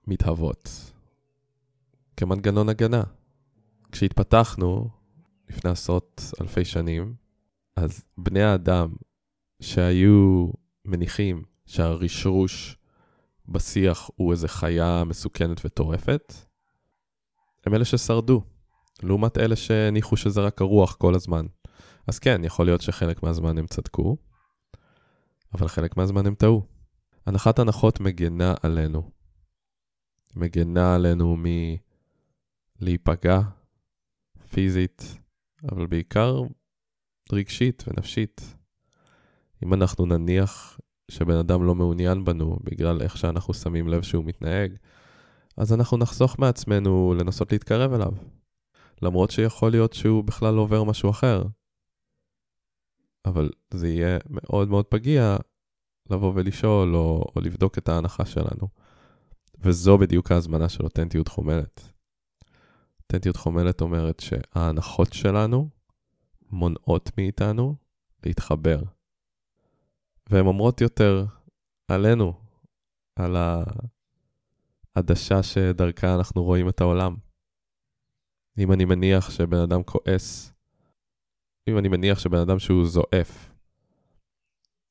מתהוות, 0.07 0.91
כמנגנון 2.17 2.69
הגנה. 2.69 3.03
כשהתפתחנו, 3.91 4.89
לפני 5.49 5.71
עשרות 5.71 6.21
אלפי 6.41 6.65
שנים, 6.65 7.15
אז 7.75 8.03
בני 8.17 8.43
האדם 8.43 8.95
שהיו 9.59 10.47
מניחים 10.85 11.43
שהרשרוש 11.65 12.77
בשיח 13.47 14.09
הוא 14.15 14.31
איזה 14.31 14.47
חיה 14.47 15.03
מסוכנת 15.03 15.65
וטורפת, 15.65 16.33
הם 17.65 17.73
אלה 17.73 17.85
ששרדו, 17.85 18.41
לעומת 19.03 19.37
אלה 19.37 19.55
שהניחו 19.55 20.17
שזה 20.17 20.41
רק 20.41 20.61
הרוח 20.61 20.95
כל 20.95 21.15
הזמן. 21.15 21.45
אז 22.07 22.19
כן, 22.19 22.41
יכול 22.43 22.65
להיות 22.65 22.81
שחלק 22.81 23.23
מהזמן 23.23 23.57
הם 23.57 23.67
צדקו, 23.67 24.17
אבל 25.53 25.67
חלק 25.67 25.97
מהזמן 25.97 26.27
הם 26.27 26.35
טעו. 26.35 26.76
הנחת 27.27 27.59
הנחות 27.59 27.99
מגנה 27.99 28.53
עלינו. 28.63 29.11
מגנה 30.35 30.95
עלינו 30.95 31.37
מלהיפגע 32.81 33.39
פיזית, 34.49 35.17
אבל 35.71 35.87
בעיקר 35.87 36.41
רגשית 37.31 37.83
ונפשית. 37.87 38.55
אם 39.63 39.73
אנחנו 39.73 40.05
נניח 40.05 40.79
שבן 41.11 41.35
אדם 41.35 41.63
לא 41.63 41.75
מעוניין 41.75 42.25
בנו 42.25 42.57
בגלל 42.63 43.01
איך 43.01 43.17
שאנחנו 43.17 43.53
שמים 43.53 43.87
לב 43.87 44.01
שהוא 44.01 44.25
מתנהג, 44.25 44.75
אז 45.57 45.73
אנחנו 45.73 45.97
נחסוך 45.97 46.39
מעצמנו 46.39 47.13
לנסות 47.19 47.51
להתקרב 47.51 47.93
אליו. 47.93 48.11
למרות 49.01 49.31
שיכול 49.31 49.71
להיות 49.71 49.93
שהוא 49.93 50.23
בכלל 50.23 50.55
עובר 50.55 50.83
משהו 50.83 51.09
אחר. 51.09 51.43
אבל 53.25 53.49
זה 53.73 53.87
יהיה 53.87 54.17
מאוד 54.29 54.69
מאוד 54.69 54.85
פגיע 54.85 55.37
לבוא 56.11 56.31
ולשאול 56.35 56.95
או, 56.95 57.25
או 57.35 57.41
לבדוק 57.41 57.77
את 57.77 57.89
ההנחה 57.89 58.25
שלנו. 58.25 58.67
וזו 59.59 59.97
בדיוק 59.97 60.31
ההזמנה 60.31 60.69
של 60.69 60.83
אותנטיות 60.83 61.27
חומלת. 61.27 61.89
אותנטיות 63.01 63.35
חומלת 63.35 63.81
אומרת 63.81 64.19
שההנחות 64.19 65.13
שלנו 65.13 65.69
מונעות 66.51 67.11
מאיתנו 67.17 67.75
להתחבר. 68.25 68.83
והן 70.29 70.45
אומרות 70.45 70.81
יותר 70.81 71.25
עלינו, 71.87 72.33
על 73.15 73.35
העדשה 74.95 75.43
שדרכה 75.43 76.15
אנחנו 76.15 76.43
רואים 76.43 76.69
את 76.69 76.81
העולם. 76.81 77.15
אם 78.57 78.71
אני 78.71 78.85
מניח 78.85 79.29
שבן 79.29 79.57
אדם 79.57 79.83
כועס, 79.83 80.53
אם 81.69 81.77
אני 81.77 81.87
מניח 81.87 82.19
שבן 82.19 82.37
אדם 82.37 82.59
שהוא 82.59 82.85
זועף, 82.85 83.49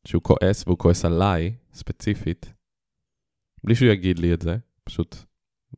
שהוא 0.06 0.22
כועס 0.22 0.64
והוא 0.66 0.78
כועס 0.78 1.04
עליי, 1.04 1.56
ספציפית, 1.72 2.52
בלי 3.64 3.74
שהוא 3.74 3.88
יגיד 3.88 4.18
לי 4.18 4.34
את 4.34 4.42
זה, 4.42 4.56
פשוט 4.84 5.16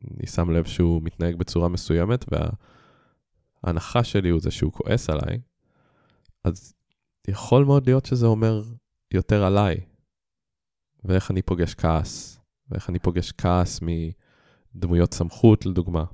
אני 0.03 0.27
שם 0.27 0.49
לב 0.49 0.65
שהוא 0.65 1.01
מתנהג 1.03 1.35
בצורה 1.35 1.69
מסוימת, 1.69 2.25
וההנחה 3.63 4.03
שלי 4.03 4.29
הוא 4.29 4.41
זה 4.41 4.51
שהוא 4.51 4.73
כועס 4.73 5.09
עליי, 5.09 5.41
אז 6.43 6.73
יכול 7.27 7.65
מאוד 7.65 7.87
להיות 7.87 8.05
שזה 8.05 8.25
אומר 8.25 8.61
יותר 9.13 9.43
עליי, 9.43 9.77
ואיך 11.03 11.31
אני 11.31 11.41
פוגש 11.41 11.73
כעס, 11.73 12.39
ואיך 12.69 12.89
אני 12.89 12.99
פוגש 12.99 13.31
כעס 13.31 13.79
מדמויות 13.81 15.13
סמכות, 15.13 15.65
לדוגמה. 15.65 16.05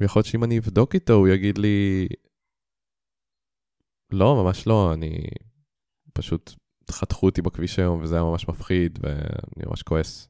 ויכול 0.00 0.20
להיות 0.20 0.26
שאם 0.26 0.44
אני 0.44 0.58
אבדוק 0.58 0.94
איתו, 0.94 1.12
הוא 1.12 1.28
יגיד 1.28 1.58
לי, 1.58 2.08
לא, 4.10 4.44
ממש 4.44 4.66
לא, 4.66 4.94
אני 4.94 5.26
פשוט 6.12 6.54
חתכו 6.90 7.26
אותי 7.26 7.42
בכביש 7.42 7.78
היום, 7.78 8.02
וזה 8.02 8.14
היה 8.14 8.24
ממש 8.24 8.48
מפחיד, 8.48 8.98
ואני 9.02 9.66
ממש 9.66 9.82
כועס 9.82 10.28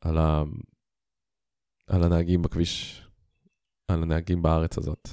על, 0.00 0.18
ה... 0.18 0.42
על 1.86 2.04
הנהגים 2.04 2.42
בכביש, 2.42 3.02
על 3.88 4.02
הנהגים 4.02 4.42
בארץ 4.42 4.78
הזאת. 4.78 5.08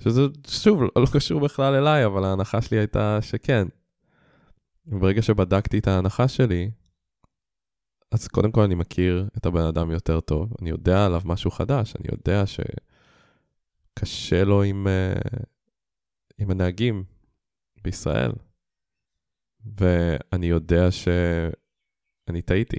שזה, 0.00 0.22
שוב, 0.46 0.82
לא 0.82 1.06
קשור 1.12 1.40
בכלל 1.40 1.74
אליי, 1.74 2.06
אבל 2.06 2.24
ההנחה 2.24 2.62
שלי 2.62 2.78
הייתה 2.78 3.18
שכן. 3.22 3.66
וברגע 4.86 5.22
שבדקתי 5.22 5.78
את 5.78 5.88
ההנחה 5.88 6.28
שלי, 6.28 6.70
אז 8.12 8.28
קודם 8.28 8.52
כל 8.52 8.60
אני 8.60 8.74
מכיר 8.74 9.28
את 9.36 9.46
הבן 9.46 9.64
אדם 9.64 9.90
יותר 9.90 10.20
טוב, 10.20 10.52
אני 10.60 10.70
יודע 10.70 11.06
עליו 11.06 11.20
משהו 11.24 11.50
חדש, 11.50 11.94
אני 11.96 12.08
יודע 12.12 12.44
שקשה 13.96 14.44
לו 14.44 14.62
עם, 14.62 14.86
uh, 14.86 15.42
עם 16.38 16.50
הנהגים 16.50 17.04
בישראל. 17.82 18.32
ואני 19.78 20.46
יודע 20.46 20.90
שאני 20.90 22.42
טעיתי. 22.42 22.78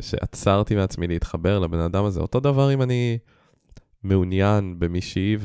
שעצרתי 0.00 0.74
מעצמי 0.74 1.06
להתחבר 1.06 1.58
לבן 1.58 1.78
אדם 1.78 2.04
הזה. 2.04 2.20
אותו 2.20 2.40
דבר 2.40 2.74
אם 2.74 2.82
אני 2.82 3.18
מעוניין 4.02 4.78
במישהי 4.78 5.36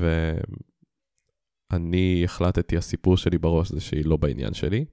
ואני 1.72 2.22
החלטתי, 2.26 2.78
הסיפור 2.78 3.18
שלי 3.18 3.38
בראש 3.38 3.72
זה 3.72 3.82
שהיא 3.82 4.06
לא 4.06 4.18
בעניין 4.18 4.54
שלי. 4.54 4.86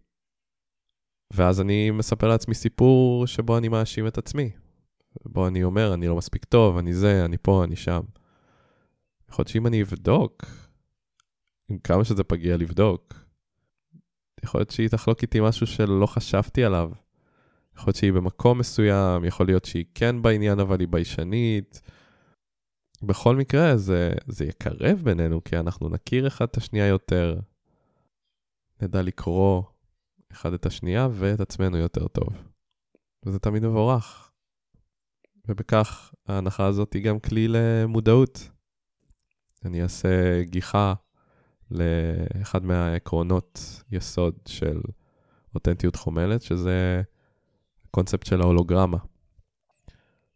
ואז 1.32 1.61
אני 1.61 1.90
מספר 1.90 2.28
לעצמי 2.28 2.54
סיפור 2.54 3.26
שבו 3.26 3.58
אני 3.58 3.68
מאשים 3.68 4.06
את 4.06 4.18
עצמי. 4.18 4.50
בו 5.25 5.49
אני 5.49 5.64
אומר, 5.64 5.94
אני 5.94 6.08
לא 6.08 6.16
מספיק 6.16 6.44
טוב, 6.44 6.78
אני 6.78 6.94
זה, 6.94 7.25
אני 7.25 7.37
פה, 7.42 7.64
אני 7.64 7.76
שם. 7.76 8.00
יכול 9.28 9.42
להיות 9.42 9.49
שאם 9.49 9.66
אני 9.66 9.82
אבדוק, 9.82 10.44
עם 11.68 11.78
כמה 11.78 12.04
שזה 12.04 12.25
פגיע 12.25 12.56
לבדוק, 12.56 13.24
יכול 14.45 14.61
להיות 14.61 14.71
שהיא 14.71 14.89
תחלוק 14.89 15.23
איתי 15.23 15.41
משהו 15.41 15.67
שלא 15.67 16.07
חשבתי 16.07 16.65
עליו. 16.65 16.91
יכול 17.77 17.87
להיות 17.87 17.97
שהיא 17.97 18.13
במקום 18.13 18.59
מסוים, 18.59 19.25
יכול 19.25 19.47
להיות 19.47 19.65
שהיא 19.65 19.85
כן 19.95 20.23
בעניין 20.23 20.61
אבל 20.61 20.81
היא 20.81 20.89
ביישנית. 20.89 21.81
בכל 23.03 23.37
מקרה 23.37 23.77
זה, 23.77 24.13
זה 24.27 24.45
יקרב 24.45 25.01
בינינו, 25.05 25.45
כי 25.45 25.57
אנחנו 25.57 25.89
נכיר 25.89 26.27
אחד 26.27 26.45
את 26.45 26.57
השנייה 26.57 26.87
יותר. 26.87 27.41
נדע 28.83 29.03
לקרוא 29.03 29.63
אחד 30.33 30.53
את 30.53 30.67
השנייה 30.67 31.09
ואת 31.13 31.41
עצמנו 31.41 31.77
יותר 31.77 32.09
טוב. 32.09 32.29
וזה 33.27 33.39
תמיד 33.39 33.67
מבורך. 33.67 34.31
ובכך 35.49 36.15
ההנחה 36.27 36.67
הזאת 36.67 36.93
היא 36.93 37.05
גם 37.05 37.21
כלי 37.21 37.49
למודעות. 37.49 38.49
אני 39.65 39.83
אעשה 39.83 40.43
גיחה 40.43 40.95
לאחד 41.71 42.64
מהעקרונות 42.64 43.83
יסוד 43.90 44.35
של 44.47 44.80
אותנטיות 45.54 45.97
חומלת, 45.97 46.42
שזה 46.42 47.02
הקונספט 47.85 48.26
של 48.26 48.40
ההולוגרמה. 48.40 48.99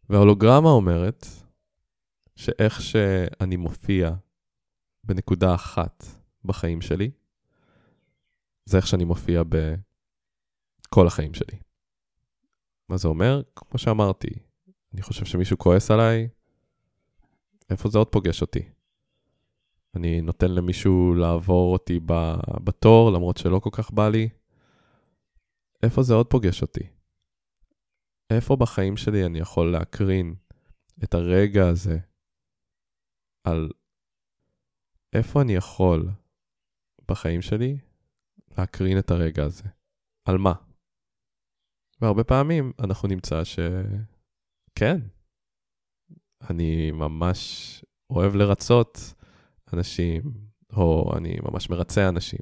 וההולוגרמה 0.09 0.69
אומרת 0.69 1.25
שאיך 2.35 2.81
שאני 2.81 3.55
מופיע 3.55 4.11
בנקודה 5.03 5.55
אחת 5.55 6.05
בחיים 6.45 6.81
שלי, 6.81 7.11
זה 8.65 8.77
איך 8.77 8.87
שאני 8.87 9.03
מופיע 9.03 9.43
בכל 9.43 11.07
החיים 11.07 11.33
שלי. 11.33 11.59
מה 12.89 12.97
זה 12.97 13.07
אומר? 13.07 13.41
כמו 13.55 13.79
שאמרתי, 13.79 14.29
אני 14.93 15.01
חושב 15.01 15.25
שמישהו 15.25 15.57
כועס 15.57 15.91
עליי, 15.91 16.27
איפה 17.69 17.89
זה 17.89 17.97
עוד 17.97 18.07
פוגש 18.07 18.41
אותי? 18.41 18.69
אני 19.95 20.21
נותן 20.21 20.51
למישהו 20.51 21.13
לעבור 21.13 21.73
אותי 21.73 21.99
בתור, 22.63 23.11
למרות 23.11 23.37
שלא 23.37 23.59
כל 23.59 23.69
כך 23.73 23.91
בא 23.91 24.09
לי. 24.09 24.29
איפה 25.83 26.03
זה 26.03 26.13
עוד 26.13 26.27
פוגש 26.27 26.61
אותי? 26.61 26.87
איפה 28.29 28.55
בחיים 28.55 28.97
שלי 28.97 29.25
אני 29.25 29.39
יכול 29.39 29.71
להקרין 29.71 30.35
את 31.03 31.13
הרגע 31.13 31.67
הזה 31.67 31.99
על 33.43 33.69
איפה 35.13 35.41
אני 35.41 35.53
יכול 35.53 36.09
בחיים 37.07 37.41
שלי 37.41 37.77
להקרין 38.57 38.99
את 38.99 39.11
הרגע 39.11 39.43
הזה? 39.45 39.63
על 40.25 40.37
מה? 40.37 40.53
והרבה 42.01 42.23
פעמים 42.23 42.71
אנחנו 42.79 43.07
נמצא 43.07 43.43
שכן, 43.43 44.97
אני 46.49 46.91
ממש 46.91 47.85
אוהב 48.09 48.35
לרצות 48.35 49.13
אנשים, 49.73 50.21
או 50.73 51.13
אני 51.17 51.37
ממש 51.43 51.69
מרצה 51.69 52.09
אנשים, 52.09 52.39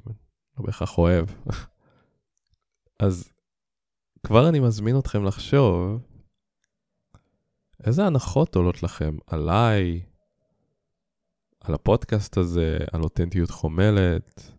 לא 0.58 0.64
בהכרח 0.64 0.98
אוהב. 0.98 1.26
אז 2.98 3.32
כבר 4.26 4.48
אני 4.48 4.60
מזמין 4.60 4.98
אתכם 4.98 5.24
לחשוב 5.24 6.00
איזה 7.84 8.06
הנחות 8.06 8.56
עולות 8.56 8.82
לכם 8.82 9.16
עליי, 9.26 10.02
על 11.60 11.74
הפודקאסט 11.74 12.36
הזה, 12.36 12.78
על 12.92 13.02
אותנטיות 13.02 13.50
חומלת. 13.50 14.52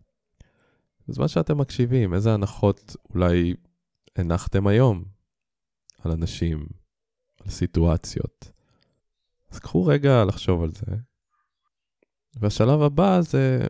בזמן 1.08 1.28
שאתם 1.28 1.58
מקשיבים, 1.58 2.14
איזה 2.14 2.34
הנחות 2.34 2.96
אולי 3.10 3.54
הנחתם 4.16 4.66
היום 4.66 5.04
על 5.98 6.12
אנשים, 6.12 6.66
על 7.40 7.50
סיטואציות. 7.50 8.50
אז 9.50 9.58
קחו 9.58 9.86
רגע 9.86 10.24
לחשוב 10.24 10.62
על 10.62 10.70
זה. 10.70 10.96
והשלב 12.36 12.82
הבא 12.82 13.20
זה, 13.20 13.66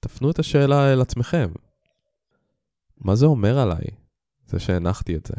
תפנו 0.00 0.30
את 0.30 0.38
השאלה 0.38 0.92
אל 0.92 1.00
עצמכם. 1.00 1.50
מה 2.96 3.16
זה 3.16 3.26
אומר 3.26 3.58
עליי, 3.58 3.86
זה 4.46 4.60
שהנחתי 4.60 5.16
את 5.16 5.26
זה? 5.26 5.34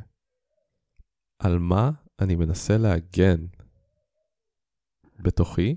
על 1.40 1.60
מה 1.60 1.92
אני 2.20 2.36
מנסה 2.36 2.78
להגן 2.78 3.46
בתוכי 5.20 5.76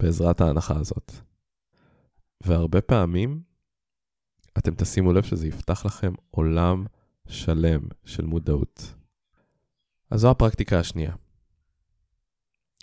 בעזרת 0.00 0.40
ההנחה 0.40 0.78
הזאת? 0.78 1.12
והרבה 2.44 2.80
פעמים 2.80 3.42
אתם 4.58 4.74
תשימו 4.74 5.12
לב 5.12 5.22
שזה 5.22 5.48
יפתח 5.48 5.86
לכם 5.86 6.12
עולם 6.30 6.86
שלם 7.28 7.80
של 8.04 8.24
מודעות. 8.24 8.94
אז 10.10 10.20
זו 10.20 10.30
הפרקטיקה 10.30 10.80
השנייה. 10.80 11.14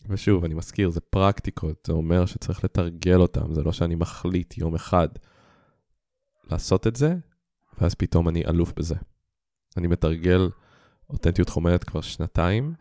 ושוב, 0.07 0.45
אני 0.45 0.53
מזכיר, 0.53 0.89
זה 0.89 0.99
פרקטיקות, 0.99 1.83
זה 1.87 1.93
אומר 1.93 2.25
שצריך 2.25 2.63
לתרגל 2.63 3.19
אותם, 3.19 3.53
זה 3.53 3.63
לא 3.63 3.71
שאני 3.71 3.95
מחליט 3.95 4.57
יום 4.57 4.75
אחד 4.75 5.07
לעשות 6.51 6.87
את 6.87 6.95
זה, 6.95 7.15
ואז 7.81 7.95
פתאום 7.95 8.29
אני 8.29 8.45
אלוף 8.45 8.73
בזה. 8.73 8.95
אני 9.77 9.87
מתרגל 9.87 10.49
אותנטיות 11.09 11.49
חומרת 11.49 11.83
כבר 11.83 12.01
שנתיים, 12.01 12.73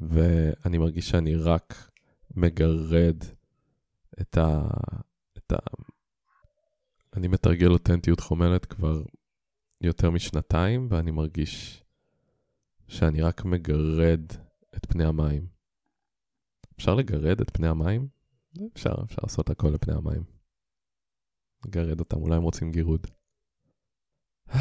ואני 0.00 0.78
מרגיש 0.78 1.08
שאני 1.08 1.36
רק 1.36 1.90
מגרד 2.36 3.24
את 4.20 4.38
ה... 4.38 4.68
את 5.38 5.52
ה... 5.52 5.56
אני 7.16 7.28
מתרגל 7.28 7.70
אותנטיות 7.70 8.20
חומרת 8.20 8.64
כבר 8.64 9.02
יותר 9.80 10.10
משנתיים, 10.10 10.86
ואני 10.90 11.10
מרגיש 11.10 11.84
שאני 12.88 13.22
רק 13.22 13.44
מגרד 13.44 14.22
את 14.76 14.86
פני 14.86 15.04
המים. 15.04 15.59
אפשר 16.80 16.94
לגרד 16.94 17.40
את 17.40 17.50
פני 17.50 17.68
המים? 17.68 18.08
אפשר, 18.74 18.94
אפשר 19.04 19.18
לעשות 19.22 19.50
הכל 19.50 19.68
לפני 19.68 19.94
המים. 19.94 20.22
לגרד 21.66 22.00
אותם, 22.00 22.16
אולי 22.16 22.36
הם 22.36 22.42
רוצים 22.42 22.70
גירוד. 22.70 23.06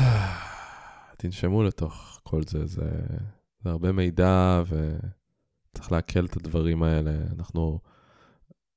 תנשמו 1.17 1.63
לתוך 1.63 2.19
כל 2.23 2.41
זה, 2.43 2.65
זה, 2.65 2.91
זה 3.63 3.69
הרבה 3.69 3.91
מידע 3.91 4.63
וצריך 4.65 5.91
לעכל 5.91 6.25
את 6.25 6.37
הדברים 6.37 6.83
האלה. 6.83 7.11
אנחנו, 7.11 7.79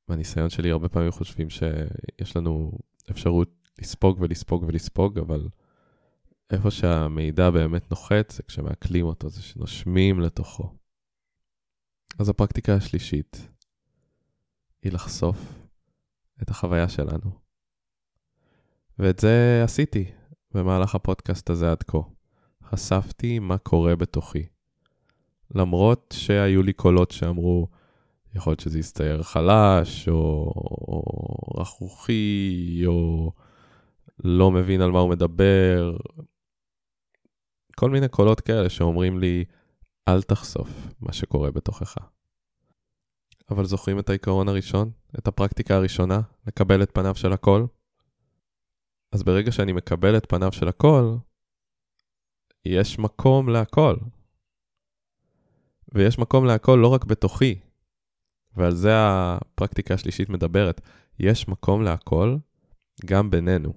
מהניסיון 0.08 0.50
שלי, 0.50 0.70
הרבה 0.70 0.88
פעמים 0.88 1.10
חושבים 1.10 1.50
שיש 1.50 2.36
לנו 2.36 2.78
אפשרות 3.10 3.50
לספוג 3.78 4.20
ולספוג 4.20 4.64
ולספוג, 4.68 5.18
אבל 5.18 5.48
איפה 6.50 6.70
שהמידע 6.70 7.50
באמת 7.50 7.90
נוחת 7.90 8.30
זה 8.30 8.42
כשמעכלים 8.42 9.06
אותו, 9.06 9.28
זה 9.28 9.42
שנושמים 9.42 10.20
לתוכו. 10.20 10.81
אז 12.18 12.28
הפרקטיקה 12.28 12.74
השלישית 12.74 13.48
היא 14.82 14.92
לחשוף 14.92 15.38
את 16.42 16.50
החוויה 16.50 16.88
שלנו. 16.88 17.30
ואת 18.98 19.18
זה 19.18 19.60
עשיתי 19.64 20.10
במהלך 20.54 20.94
הפודקאסט 20.94 21.50
הזה 21.50 21.70
עד 21.70 21.82
כה. 21.82 21.98
חשפתי 22.64 23.38
מה 23.38 23.58
קורה 23.58 23.96
בתוכי. 23.96 24.46
למרות 25.54 26.14
שהיו 26.18 26.62
לי 26.62 26.72
קולות 26.72 27.10
שאמרו, 27.10 27.68
יכול 28.34 28.50
להיות 28.50 28.60
שזה 28.60 28.78
יסתייר 28.78 29.22
חלש, 29.22 30.08
או, 30.08 30.52
או 30.88 31.60
רכרוכי, 31.60 32.82
או 32.86 33.32
לא 34.24 34.50
מבין 34.50 34.80
על 34.80 34.90
מה 34.90 34.98
הוא 34.98 35.10
מדבר. 35.10 35.96
כל 37.76 37.90
מיני 37.90 38.08
קולות 38.08 38.40
כאלה 38.40 38.68
שאומרים 38.68 39.18
לי, 39.18 39.44
אל 40.08 40.22
תחשוף 40.22 40.68
מה 41.00 41.12
שקורה 41.12 41.50
בתוכך. 41.50 41.96
אבל 43.50 43.64
זוכרים 43.64 43.98
את 43.98 44.08
העיקרון 44.08 44.48
הראשון? 44.48 44.90
את 45.18 45.28
הפרקטיקה 45.28 45.76
הראשונה? 45.76 46.20
לקבל 46.46 46.82
את 46.82 46.90
פניו 46.94 47.14
של 47.14 47.32
הכל? 47.32 47.66
אז 49.12 49.22
ברגע 49.22 49.52
שאני 49.52 49.72
מקבל 49.72 50.16
את 50.16 50.26
פניו 50.28 50.52
של 50.52 50.68
הכל, 50.68 51.16
יש 52.64 52.98
מקום 52.98 53.48
להכל. 53.48 53.96
ויש 55.94 56.18
מקום 56.18 56.44
להכל 56.44 56.78
לא 56.82 56.88
רק 56.88 57.04
בתוכי, 57.04 57.60
ועל 58.56 58.74
זה 58.74 58.90
הפרקטיקה 58.94 59.94
השלישית 59.94 60.28
מדברת. 60.28 60.80
יש 61.18 61.48
מקום 61.48 61.82
להכל 61.82 62.36
גם 63.04 63.30
בינינו. 63.30 63.72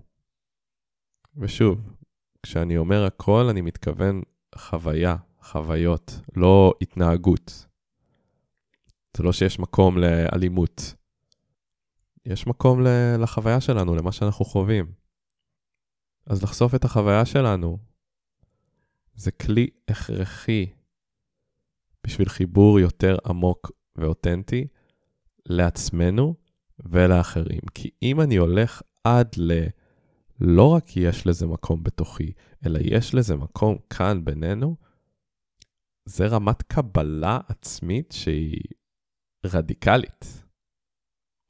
ושוב, 1.37 1.93
כשאני 2.43 2.77
אומר 2.77 3.05
הכל, 3.05 3.47
אני 3.49 3.61
מתכוון 3.61 4.21
חוויה, 4.55 5.15
חוויות, 5.45 6.19
לא 6.35 6.73
התנהגות. 6.81 7.65
זה 9.17 9.23
לא 9.23 9.33
שיש 9.33 9.59
מקום 9.59 9.97
לאלימות. 9.97 10.93
יש 12.25 12.47
מקום 12.47 12.81
לחוויה 13.19 13.61
שלנו, 13.61 13.95
למה 13.95 14.11
שאנחנו 14.11 14.45
חווים. 14.45 14.91
אז 16.27 16.43
לחשוף 16.43 16.75
את 16.75 16.85
החוויה 16.85 17.25
שלנו 17.25 17.77
זה 19.15 19.31
כלי 19.31 19.69
הכרחי 19.87 20.65
בשביל 22.03 22.29
חיבור 22.29 22.79
יותר 22.79 23.17
עמוק 23.25 23.71
ואותנטי 23.95 24.67
לעצמנו 25.45 26.35
ולאחרים. 26.79 27.61
כי 27.73 27.89
אם 28.03 28.21
אני 28.21 28.35
הולך 28.35 28.81
עד 29.03 29.27
ל... 29.37 29.67
לא 30.41 30.69
רק 30.69 30.97
יש 30.97 31.27
לזה 31.27 31.47
מקום 31.47 31.83
בתוכי, 31.83 32.31
אלא 32.65 32.79
יש 32.81 33.15
לזה 33.15 33.35
מקום 33.35 33.77
כאן 33.89 34.25
בינינו, 34.25 34.75
זה 36.05 36.27
רמת 36.27 36.61
קבלה 36.61 37.39
עצמית 37.47 38.11
שהיא 38.11 38.61
רדיקלית. 39.45 40.43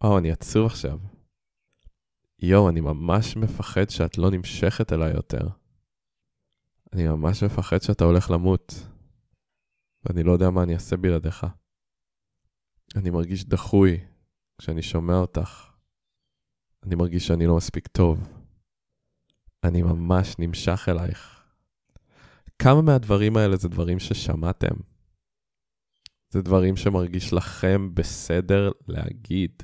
וואו, 0.04 0.18
אני 0.18 0.32
עצוב 0.32 0.66
עכשיו. 0.66 1.00
יואו, 2.40 2.70
אני 2.70 2.82
ממש 2.82 3.38
מפחד 3.38 3.90
שאת 3.90 4.18
לא 4.18 4.32
נמשכת 4.32 4.94
אליי 4.94 5.14
יותר. 5.14 5.48
אני 6.94 7.08
ממש 7.08 7.44
מפחד 7.44 7.82
שאתה 7.82 8.04
הולך 8.04 8.32
למות, 8.32 8.74
ואני 10.04 10.24
לא 10.24 10.32
יודע 10.32 10.50
מה 10.50 10.64
אני 10.64 10.74
אעשה 10.74 10.98
בלעדיך. 10.98 11.46
אני 12.96 13.10
מרגיש 13.10 13.46
דחוי 13.46 13.98
כשאני 14.58 14.82
שומע 14.82 15.16
אותך. 15.16 15.72
אני 16.84 16.96
מרגיש 16.96 17.28
שאני 17.28 17.48
לא 17.48 17.58
מספיק 17.58 17.88
טוב. 17.88 18.30
אני 19.64 19.82
ממש 19.82 20.36
נמשך 20.40 20.86
אלייך. 20.90 21.35
כמה 22.60 22.82
מהדברים 22.82 23.38
האלה 23.38 23.56
זה 23.56 23.70
דברים 23.70 24.00
ששמעתם? 24.00 24.76
זה 26.30 26.42
דברים 26.42 26.76
שמרגיש 26.78 27.34
לכם 27.34 27.96
בסדר 27.96 28.72
להגיד. 28.88 29.64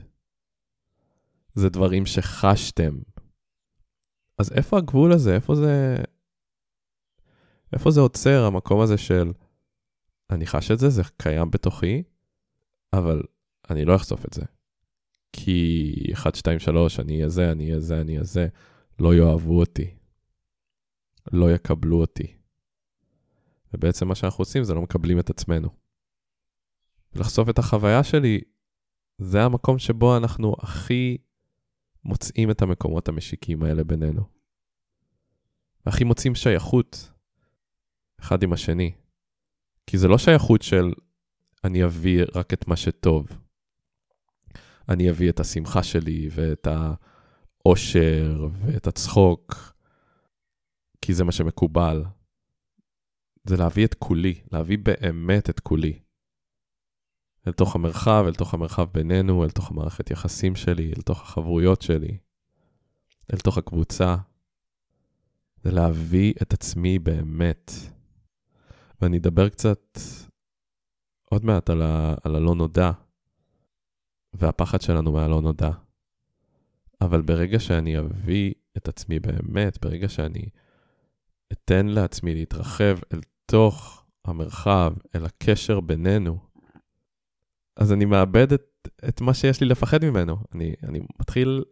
זה 1.54 1.70
דברים 1.70 2.06
שחשתם. 2.06 3.00
אז 4.38 4.52
איפה 4.52 4.78
הגבול 4.78 5.12
הזה? 5.12 5.36
איפה 5.36 5.56
זה... 5.56 5.96
איפה 7.74 7.92
זה 7.92 8.00
עוצר, 8.00 8.44
המקום 8.44 8.82
הזה 8.82 8.98
של 8.98 9.32
אני 10.30 10.46
חש 10.46 10.72
את 10.72 10.80
זה, 10.80 10.90
זה 10.90 11.02
קיים 11.18 11.52
בתוכי, 11.52 12.04
אבל 12.94 13.24
אני 13.70 13.86
לא 13.86 13.96
אחשוף 13.96 14.26
את 14.26 14.34
זה. 14.34 14.42
כי 15.34 15.94
1, 16.14 16.36
2, 16.36 16.60
3, 16.60 17.00
אני 17.00 17.16
אהיה 17.16 17.30
זה, 17.30 17.52
אני 17.52 17.66
אהיה 17.70 17.80
זה, 17.80 18.02
אני 18.02 18.12
אהיה 18.12 18.24
זה, 18.24 18.48
לא 19.00 19.16
יאהבו 19.16 19.60
אותי. 19.60 19.90
לא 21.34 21.52
יקבלו 21.52 22.02
אותי. 22.02 22.41
ובעצם 23.74 24.08
מה 24.08 24.16
שאנחנו 24.16 24.42
עושים 24.42 24.64
זה 24.64 24.74
לא 24.74 24.82
מקבלים 24.82 25.20
את 25.20 25.30
עצמנו. 25.30 25.70
לחשוף 27.16 27.50
את 27.50 27.60
החוויה 27.60 28.04
שלי, 28.04 28.42
זה 29.18 29.44
המקום 29.44 29.80
שבו 29.80 30.18
אנחנו 30.18 30.56
הכי 30.60 31.18
מוצאים 32.04 32.52
את 32.52 32.62
המקומות 32.62 33.08
המשיקים 33.08 33.64
האלה 33.64 33.84
בינינו. 33.84 34.24
והכי 35.86 36.04
מוצאים 36.04 36.36
שייכות 36.36 37.12
אחד 38.20 38.44
עם 38.44 38.54
השני. 38.54 38.92
כי 39.88 39.98
זה 39.98 40.08
לא 40.08 40.18
שייכות 40.18 40.62
של 40.62 40.94
אני 41.64 41.86
אביא 41.86 42.24
רק 42.36 42.54
את 42.54 42.68
מה 42.68 42.76
שטוב. 42.76 43.28
אני 44.90 45.10
אביא 45.10 45.30
את 45.30 45.40
השמחה 45.40 45.84
שלי 45.84 46.30
ואת 46.32 46.68
האושר 47.66 48.48
ואת 48.62 48.88
הצחוק, 48.88 49.74
כי 51.02 51.14
זה 51.14 51.24
מה 51.24 51.32
שמקובל. 51.32 52.04
זה 53.44 53.58
להביא 53.58 53.86
את 53.86 53.94
כולי, 53.94 54.42
להביא 54.52 54.78
באמת 54.78 55.50
את 55.50 55.60
כולי. 55.60 56.00
אל 57.48 57.54
תוך 57.54 57.76
המרחב, 57.76 58.24
אל 58.28 58.34
תוך 58.34 58.54
המרחב 58.54 58.88
בינינו, 58.94 59.44
אל 59.44 59.50
תוך 59.50 59.72
המערכת 59.72 60.12
יחסים 60.12 60.56
שלי, 60.56 60.94
אל 60.98 61.02
תוך 61.02 61.22
החברויות 61.22 61.82
שלי, 61.82 62.18
אל 63.34 63.38
תוך 63.38 63.58
הקבוצה. 63.58 64.16
זה 65.64 65.72
להביא 65.72 66.34
את 66.42 66.54
עצמי 66.54 67.00
באמת. 67.00 67.72
ואני 69.02 69.18
אדבר 69.18 69.50
קצת 69.50 70.00
עוד 71.30 71.46
מעט 71.46 71.70
על, 71.70 71.82
ה, 71.82 72.16
על 72.24 72.36
הלא 72.36 72.56
נודע, 72.56 72.92
והפחד 74.34 74.82
שלנו 74.82 75.12
מהלא 75.12 75.42
נודע. 75.42 75.72
אבל 77.02 77.22
ברגע 77.22 77.60
שאני 77.60 78.00
אביא 78.00 78.54
את 78.78 78.88
עצמי 78.88 79.20
באמת, 79.20 79.78
ברגע 79.82 80.10
שאני 80.10 80.50
אתן 81.52 81.86
לעצמי 81.86 82.34
להתרחב 82.34 82.98
אל 83.14 83.20
תוך 83.52 84.06
המרחב, 84.26 84.94
אל 85.16 85.26
הקשר 85.26 85.80
בינינו, 85.80 86.40
אז 87.76 87.94
אני 87.94 88.06
מאבד 88.06 88.54
את, 88.54 88.88
את 89.10 89.22
מה 89.22 89.34
שיש 89.34 89.62
לי 89.62 89.68
לפחד 89.68 90.06
ממנו. 90.06 90.38
אני, 90.56 90.74
אני 90.84 91.00
מתחיל, 91.20 91.64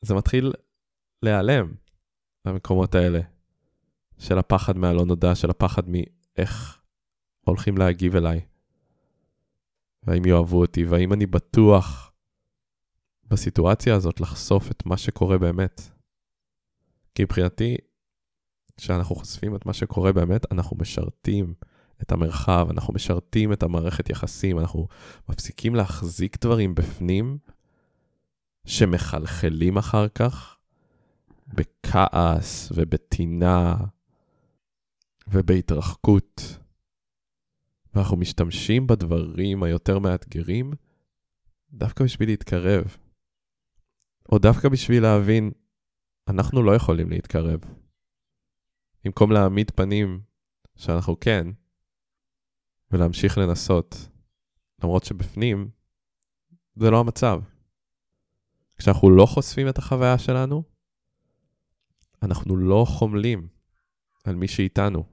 זה 0.00 0.14
מתחיל 0.14 0.52
להיעלם, 1.22 1.74
המקומות 2.44 2.94
האלה, 2.94 3.20
של 4.18 4.38
הפחד 4.38 4.76
מהלא 4.76 5.04
נודע, 5.04 5.34
של 5.34 5.50
הפחד 5.50 5.82
מאיך 5.86 6.80
הולכים 7.40 7.78
להגיב 7.78 8.16
אליי. 8.16 8.40
והאם 10.02 10.26
יאהבו 10.26 10.60
אותי, 10.60 10.84
והאם 10.84 11.12
אני 11.12 11.26
בטוח 11.26 12.12
בסיטואציה 13.26 13.94
הזאת 13.94 14.20
לחשוף 14.20 14.70
את 14.70 14.86
מה 14.86 14.96
שקורה 14.96 15.38
באמת. 15.38 15.80
כי 17.14 17.24
מבחינתי, 17.24 17.76
כשאנחנו 18.78 19.14
חושפים 19.14 19.56
את 19.56 19.66
מה 19.66 19.72
שקורה 19.72 20.12
באמת, 20.12 20.52
אנחנו 20.52 20.76
משרתים 20.80 21.54
את 22.02 22.12
המרחב, 22.12 22.66
אנחנו 22.70 22.94
משרתים 22.94 23.52
את 23.52 23.62
המערכת 23.62 24.10
יחסים, 24.10 24.58
אנחנו 24.58 24.88
מפסיקים 25.28 25.74
להחזיק 25.74 26.44
דברים 26.44 26.74
בפנים 26.74 27.38
שמחלחלים 28.66 29.78
אחר 29.78 30.08
כך 30.08 30.56
בכעס 31.48 32.72
ובטינה 32.74 33.76
ובהתרחקות. 35.28 36.58
ואנחנו 37.94 38.16
משתמשים 38.16 38.86
בדברים 38.86 39.62
היותר 39.62 39.98
מאתגרים 39.98 40.72
דווקא 41.72 42.04
בשביל 42.04 42.28
להתקרב. 42.28 42.96
או 44.32 44.38
דווקא 44.38 44.68
בשביל 44.68 45.02
להבין, 45.02 45.50
אנחנו 46.28 46.62
לא 46.62 46.74
יכולים 46.74 47.10
להתקרב. 47.10 47.60
במקום 49.04 49.32
להעמיד 49.32 49.70
פנים 49.70 50.20
שאנחנו 50.76 51.20
כן, 51.20 51.46
ולהמשיך 52.90 53.38
לנסות, 53.38 54.08
למרות 54.82 55.04
שבפנים 55.04 55.70
זה 56.76 56.90
לא 56.90 57.00
המצב. 57.00 57.40
כשאנחנו 58.78 59.10
לא 59.10 59.26
חושפים 59.26 59.68
את 59.68 59.78
החוויה 59.78 60.18
שלנו, 60.18 60.62
אנחנו 62.22 62.56
לא 62.56 62.84
חומלים 62.88 63.48
על 64.24 64.34
מי 64.34 64.48
שאיתנו. 64.48 65.04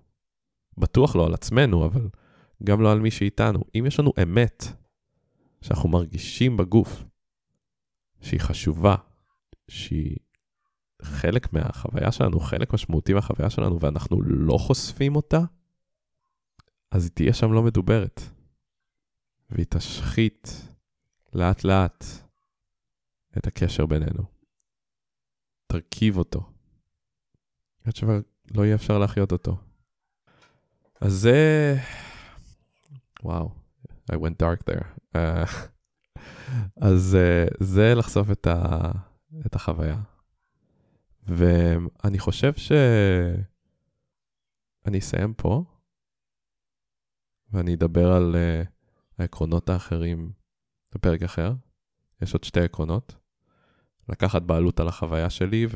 בטוח 0.78 1.16
לא 1.16 1.26
על 1.26 1.34
עצמנו, 1.34 1.86
אבל 1.86 2.10
גם 2.64 2.82
לא 2.82 2.92
על 2.92 3.00
מי 3.00 3.12
שאיתנו. 3.12 3.60
אם 3.76 3.86
יש 3.88 4.00
לנו 4.00 4.14
אמת 4.24 4.64
שאנחנו 5.62 5.90
מרגישים 5.90 6.58
בגוף, 6.58 7.04
שהיא 8.22 8.40
חשובה, 8.40 8.96
שהיא 9.68 10.18
חלק 11.06 11.54
מהחוויה 11.54 12.12
שלנו, 12.12 12.40
חלק 12.40 12.74
משמעותי 12.74 13.14
מהחוויה 13.14 13.50
שלנו, 13.50 13.80
ואנחנו 13.80 14.22
לא 14.22 14.58
חושפים 14.58 15.16
אותה, 15.16 15.40
אז 16.92 17.04
היא 17.04 17.12
תהיה 17.12 17.34
שם 17.34 17.54
לא 17.54 17.64
מדוברת. 17.64 18.22
והיא 19.50 19.66
תשחית 19.70 20.68
לאט 21.34 21.64
לאט 21.64 22.06
את 23.38 23.48
הקשר 23.48 23.86
בינינו. 23.86 24.24
תרכיב 25.68 26.18
אותו. 26.18 26.50
עד 27.86 27.96
שכבר 27.96 28.20
לא 28.52 28.66
יהיה 28.66 28.76
אפשר 28.76 29.00
להחיות 29.00 29.32
אותו. 29.32 29.58
אז 31.02 31.14
זה... 31.14 31.78
וואו, 33.24 33.50
I 34.12 34.16
went 34.16 34.44
dark 34.44 34.70
there. 34.70 34.86
אז 36.82 37.18
uh, 37.18 37.64
זה 37.64 37.96
לחשוף 37.96 38.32
את, 38.32 38.48
ה... 38.48 38.92
את 39.46 39.56
החוויה. 39.56 39.98
ואני 41.28 42.20
חושב 42.20 42.54
ש... 42.54 42.72
אני 44.86 45.00
אסיים 45.00 45.34
פה, 45.34 45.64
ואני 47.52 47.74
אדבר 47.74 48.12
על 48.12 48.36
uh, 48.36 48.68
העקרונות 49.18 49.70
האחרים 49.70 50.32
בפרק 50.96 51.24
אחר. 51.24 51.54
יש 52.22 52.34
עוד 52.34 52.44
שתי 52.44 52.62
עקרונות. 52.62 53.16
לקחת 54.10 54.42
בעלות 54.42 54.80
על 54.80 54.88
החוויה 54.88 55.30
שלי 55.30 55.68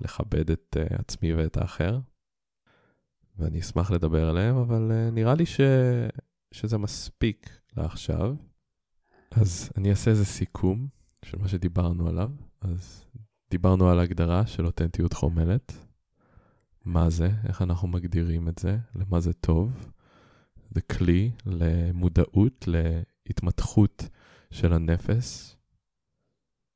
ולכבד 0.00 0.50
את 0.50 0.76
uh, 0.78 1.00
עצמי 1.00 1.34
ואת 1.34 1.56
האחר. 1.56 1.98
ואני 3.36 3.60
אשמח 3.60 3.90
לדבר 3.90 4.28
עליהם, 4.28 4.56
אבל 4.56 4.90
uh, 4.90 5.14
נראה 5.14 5.34
לי 5.34 5.46
ש... 5.46 5.60
שזה 6.52 6.78
מספיק 6.78 7.60
לעכשיו. 7.76 8.34
אז 9.30 9.70
אני 9.76 9.90
אעשה 9.90 10.10
איזה 10.10 10.24
סיכום 10.24 10.88
של 11.24 11.38
מה 11.38 11.48
שדיברנו 11.48 12.08
עליו. 12.08 12.30
אז 12.60 13.04
דיברנו 13.50 13.90
על 13.90 14.00
הגדרה 14.00 14.46
של 14.46 14.66
אותנטיות 14.66 15.12
חומלת. 15.12 15.72
מה 16.84 17.10
זה, 17.10 17.30
איך 17.48 17.62
אנחנו 17.62 17.88
מגדירים 17.88 18.48
את 18.48 18.58
זה, 18.58 18.78
למה 18.94 19.20
זה 19.20 19.32
טוב. 19.32 19.90
זה 20.70 20.80
כלי 20.80 21.30
למודעות, 21.46 22.68
להתמתחות 22.68 24.08
של 24.50 24.72
הנפש, 24.72 25.56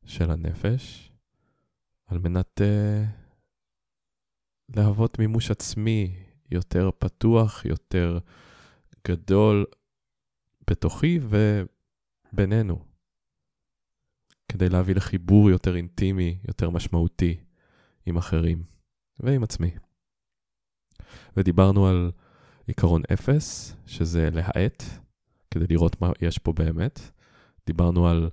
של 0.05 0.31
הנפש, 0.31 1.13
על 2.07 2.19
מנת 2.19 2.61
uh, 2.61 2.65
להוות 4.77 5.19
מימוש 5.19 5.51
עצמי 5.51 6.17
יותר 6.51 6.91
פתוח, 6.99 7.65
יותר 7.65 8.19
גדול 9.09 9.67
בתוכי 10.71 11.21
ובינינו. 12.33 12.94
כדי 14.49 14.69
להביא 14.69 14.95
לחיבור 14.95 15.51
יותר 15.51 15.77
אינטימי, 15.77 16.39
יותר 16.49 16.71
משמעותי 16.71 17.37
עם 18.07 18.17
אחרים 18.17 18.63
ועם 19.21 19.43
עצמי. 19.43 19.71
ודיברנו 21.37 21.87
על 21.87 22.11
עיקרון 22.67 23.03
אפס, 23.13 23.77
שזה 23.87 24.29
להאט, 24.33 24.83
כדי 25.51 25.67
לראות 25.71 26.01
מה 26.01 26.11
יש 26.21 26.39
פה 26.39 26.53
באמת. 26.53 27.01
דיברנו 27.67 28.09
על 28.09 28.31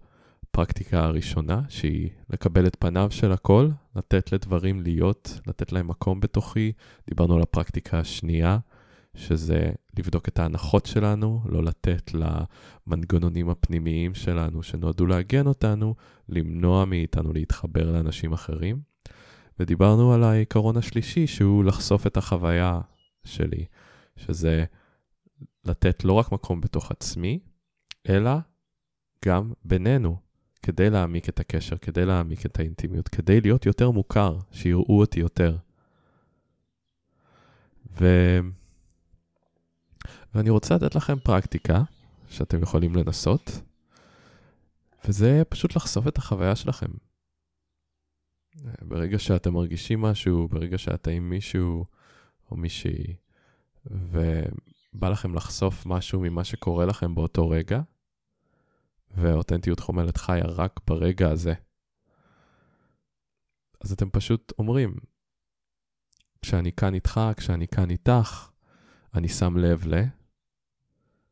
פרקטיקה 0.52 1.04
הראשונה, 1.04 1.62
שהיא 1.69 2.10
לקבל 2.30 2.67
את 2.67 2.76
פניו 2.80 3.12
של 3.12 3.32
הכל, 3.32 3.69
לתת 3.95 4.32
לדברים 4.32 4.82
להיות, 4.82 5.39
לתת 5.47 5.71
להם 5.71 5.88
מקום 5.88 6.19
בתוכי. 6.19 6.71
דיברנו 7.10 7.36
על 7.36 7.41
הפרקטיקה 7.41 8.00
השנייה, 8.00 8.58
שזה 9.15 9.71
לבדוק 9.97 10.28
את 10.28 10.39
ההנחות 10.39 10.86
שלנו, 10.86 11.41
לא 11.45 11.63
לתת 11.63 12.12
למנגנונים 12.13 13.50
הפנימיים 13.50 14.13
שלנו 14.13 14.63
שנועדו 14.63 15.06
להגן 15.06 15.47
אותנו, 15.47 15.95
למנוע 16.30 16.86
מאיתנו 16.86 17.34
להתחבר 17.34 17.91
לאנשים 17.91 18.34
אחרים. 18.34 18.82
ודיברנו 19.60 20.13
על 20.13 20.24
העיקרון 20.24 20.78
השלישי, 20.78 21.28
שהוא 21.28 21.63
לחשוף 21.63 22.08
את 22.08 22.17
החוויה 22.17 22.82
שלי, 23.24 23.65
שזה 24.17 24.65
לתת 25.65 26.04
לא 26.04 26.13
רק 26.13 26.32
מקום 26.32 26.62
בתוך 26.62 26.91
עצמי, 26.91 27.39
אלא 28.10 28.32
גם 29.26 29.54
בינינו, 29.65 30.17
כדי 30.62 30.89
להעמיק 30.89 31.30
את 31.30 31.39
הקשר, 31.39 31.78
כדי 31.78 32.06
להעמיק 32.06 32.45
את 32.45 32.60
האינטימיות, 32.60 33.08
כדי 33.08 33.41
להיות 33.41 33.65
יותר 33.65 33.91
מוכר, 33.91 34.38
שיראו 34.52 35.00
אותי 35.00 35.19
יותר. 35.19 35.58
ו... 38.02 38.06
ואני 40.36 40.50
רוצה 40.50 40.76
לתת 40.76 40.96
לכם 40.96 41.20
פרקטיקה 41.20 41.84
שאתם 42.30 42.62
יכולים 42.62 42.96
לנסות, 42.96 43.62
וזה 45.06 45.41
פשוט 45.50 45.76
לחשוף 45.76 46.08
את 46.08 46.17
החוויה 46.17 46.56
שלכם. 46.56 46.91
ברגע 48.82 49.20
שאתם 49.20 49.54
מרגישים 49.54 50.02
משהו, 50.02 50.48
ברגע 50.48 50.78
שאתה 50.78 51.12
עם 51.12 51.30
מישהו 51.30 51.86
או 52.52 52.58
מישהי, 52.58 53.15
ובא 53.86 55.10
לכם 55.10 55.36
לחשוף 55.36 55.86
משהו 55.86 56.20
ממה 56.20 56.44
שקורה 56.44 56.86
לכם 56.86 57.15
באותו 57.15 57.50
רגע, 57.50 57.82
והאותנטיות 59.12 59.80
חומלת 59.80 60.17
חיה 60.17 60.46
רק 60.46 60.80
ברגע 60.88 61.30
הזה. 61.30 61.54
אז 63.82 63.91
אתם 63.91 64.10
פשוט 64.10 64.54
אומרים, 64.60 64.96
כשאני 66.41 66.72
כאן 66.72 66.94
איתך, 66.94 67.22
כשאני 67.38 67.67
כאן 67.67 67.89
איתך, 67.89 68.50
אני 69.13 69.30
שם 69.30 69.58
לב 69.58 69.88
ל... 69.88 70.21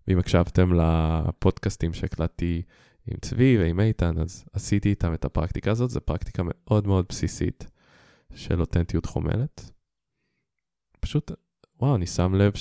ואם 0.10 0.20
הקשבתם 0.20 0.74
לפודקאסטים 0.74 1.94
שהקלטתי 1.94 2.62
עם 3.08 3.18
צבי 3.22 3.58
ועם 3.58 3.80
איתן, 3.80 4.18
אז 4.18 4.46
עשיתי 4.54 4.90
איתם 4.90 5.14
את 5.14 5.26
הפרקטיקה 5.26 5.72
הזאת, 5.72 5.90
זו 5.90 6.02
פרקטיקה 6.02 6.44
מאוד 6.46 6.88
מאוד 6.88 7.06
בסיסית 7.10 7.66
של 8.34 8.62
אותנטיות 8.62 9.06
חומלת. 9.06 9.72
פשוט, 11.00 11.32
וואו, 11.80 11.96
אני 11.96 12.08
שם 12.08 12.36
לב 12.36 12.54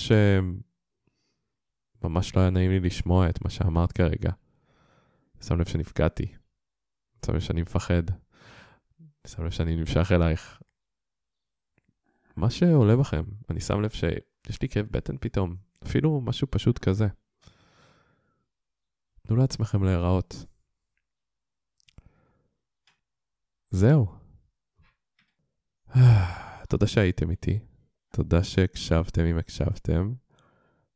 שממש 2.03 2.37
לא 2.37 2.41
היה 2.41 2.51
נעים 2.51 2.71
לי 2.71 2.81
לשמוע 2.81 3.31
את 3.31 3.45
מה 3.45 3.51
שאמרת 3.51 3.93
כרגע. 3.93 4.31
שם 5.41 5.61
לב 5.61 5.67
שנפגעתי. 5.67 6.27
שם 7.27 7.35
לב 7.35 7.41
שאני 7.41 7.63
מפחד. 7.63 8.03
שם 9.27 9.45
לב 9.45 9.51
שאני 9.51 9.77
נמשך 9.77 10.13
אלייך. 10.13 10.61
מה 12.37 12.51
שעולה 12.51 12.97
בכם, 12.97 13.23
אני 13.51 13.61
שם 13.61 13.81
לב 13.81 13.91
שיש 13.91 14.63
לי 14.63 14.69
כאב 14.69 14.87
בטן 14.91 15.17
פתאום, 15.21 15.57
אפילו 15.85 16.21
משהו 16.21 16.47
פשוט 16.51 16.79
כזה. 16.79 17.07
תנו 19.29 19.37
לעצמכם 19.37 19.85
להיראות. 19.85 20.45
זהו. 23.71 24.07
תודה 26.69 26.87
שהייתם 26.87 27.31
איתי, 27.31 27.59
תודה 28.13 28.45
שהקשבתם 28.45 29.25
אם 29.25 29.39
הקשבתם. 29.39 30.13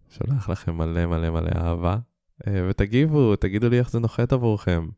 שולח 0.08 0.48
לכם 0.48 0.74
מלא 0.76 1.06
מלא 1.06 1.30
מלא 1.30 1.50
אהבה, 1.56 1.98
אה, 2.46 2.66
ותגיבו, 2.70 3.36
תגידו 3.36 3.68
לי 3.68 3.78
איך 3.78 3.90
זה 3.90 4.00
נוחת 4.00 4.32
עבורכם. 4.32 4.88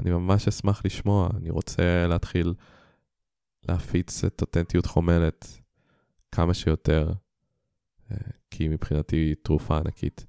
אני 0.00 0.10
ממש 0.10 0.48
אשמח 0.48 0.82
לשמוע, 0.84 1.28
אני 1.36 1.50
רוצה 1.50 2.06
להתחיל 2.06 2.54
להפיץ 3.68 4.24
את 4.24 4.40
אותנטיות 4.40 4.86
חומלת 4.86 5.60
כמה 6.32 6.54
שיותר, 6.54 7.12
אה, 8.10 8.16
כי 8.50 8.68
מבחינתי 8.68 9.16
היא 9.16 9.36
תרופה 9.42 9.78
ענקית. 9.78 10.26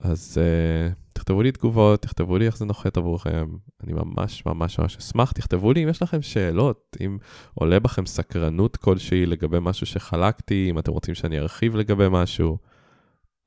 אז 0.00 0.38
uh, 0.38 0.99
תכתבו 1.12 1.42
לי 1.42 1.52
תגובות, 1.52 2.02
תכתבו 2.02 2.38
לי 2.38 2.46
איך 2.46 2.56
זה 2.56 2.64
נוחת 2.64 2.96
עבורכם, 2.96 3.48
אני 3.84 3.92
ממש 3.92 4.46
ממש 4.46 4.78
ממש 4.78 4.96
אשמח, 4.96 5.32
תכתבו 5.32 5.72
לי 5.72 5.84
אם 5.84 5.88
יש 5.88 6.02
לכם 6.02 6.22
שאלות, 6.22 6.96
אם 7.00 7.18
עולה 7.54 7.80
בכם 7.80 8.06
סקרנות 8.06 8.76
כלשהי 8.76 9.26
לגבי 9.26 9.58
משהו 9.60 9.86
שחלקתי, 9.86 10.66
אם 10.70 10.78
אתם 10.78 10.92
רוצים 10.92 11.14
שאני 11.14 11.38
ארחיב 11.38 11.76
לגבי 11.76 12.06
משהו, 12.10 12.58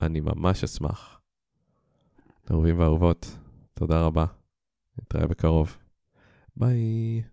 אני 0.02 0.19
ממש 0.19 0.63
אשמח. 0.63 1.19
אהובים 2.52 2.80
ואהובות, 2.80 3.38
תודה 3.73 4.02
רבה, 4.02 4.26
נתראה 5.02 5.28
בקרוב. 5.28 5.78
ביי. 6.56 7.32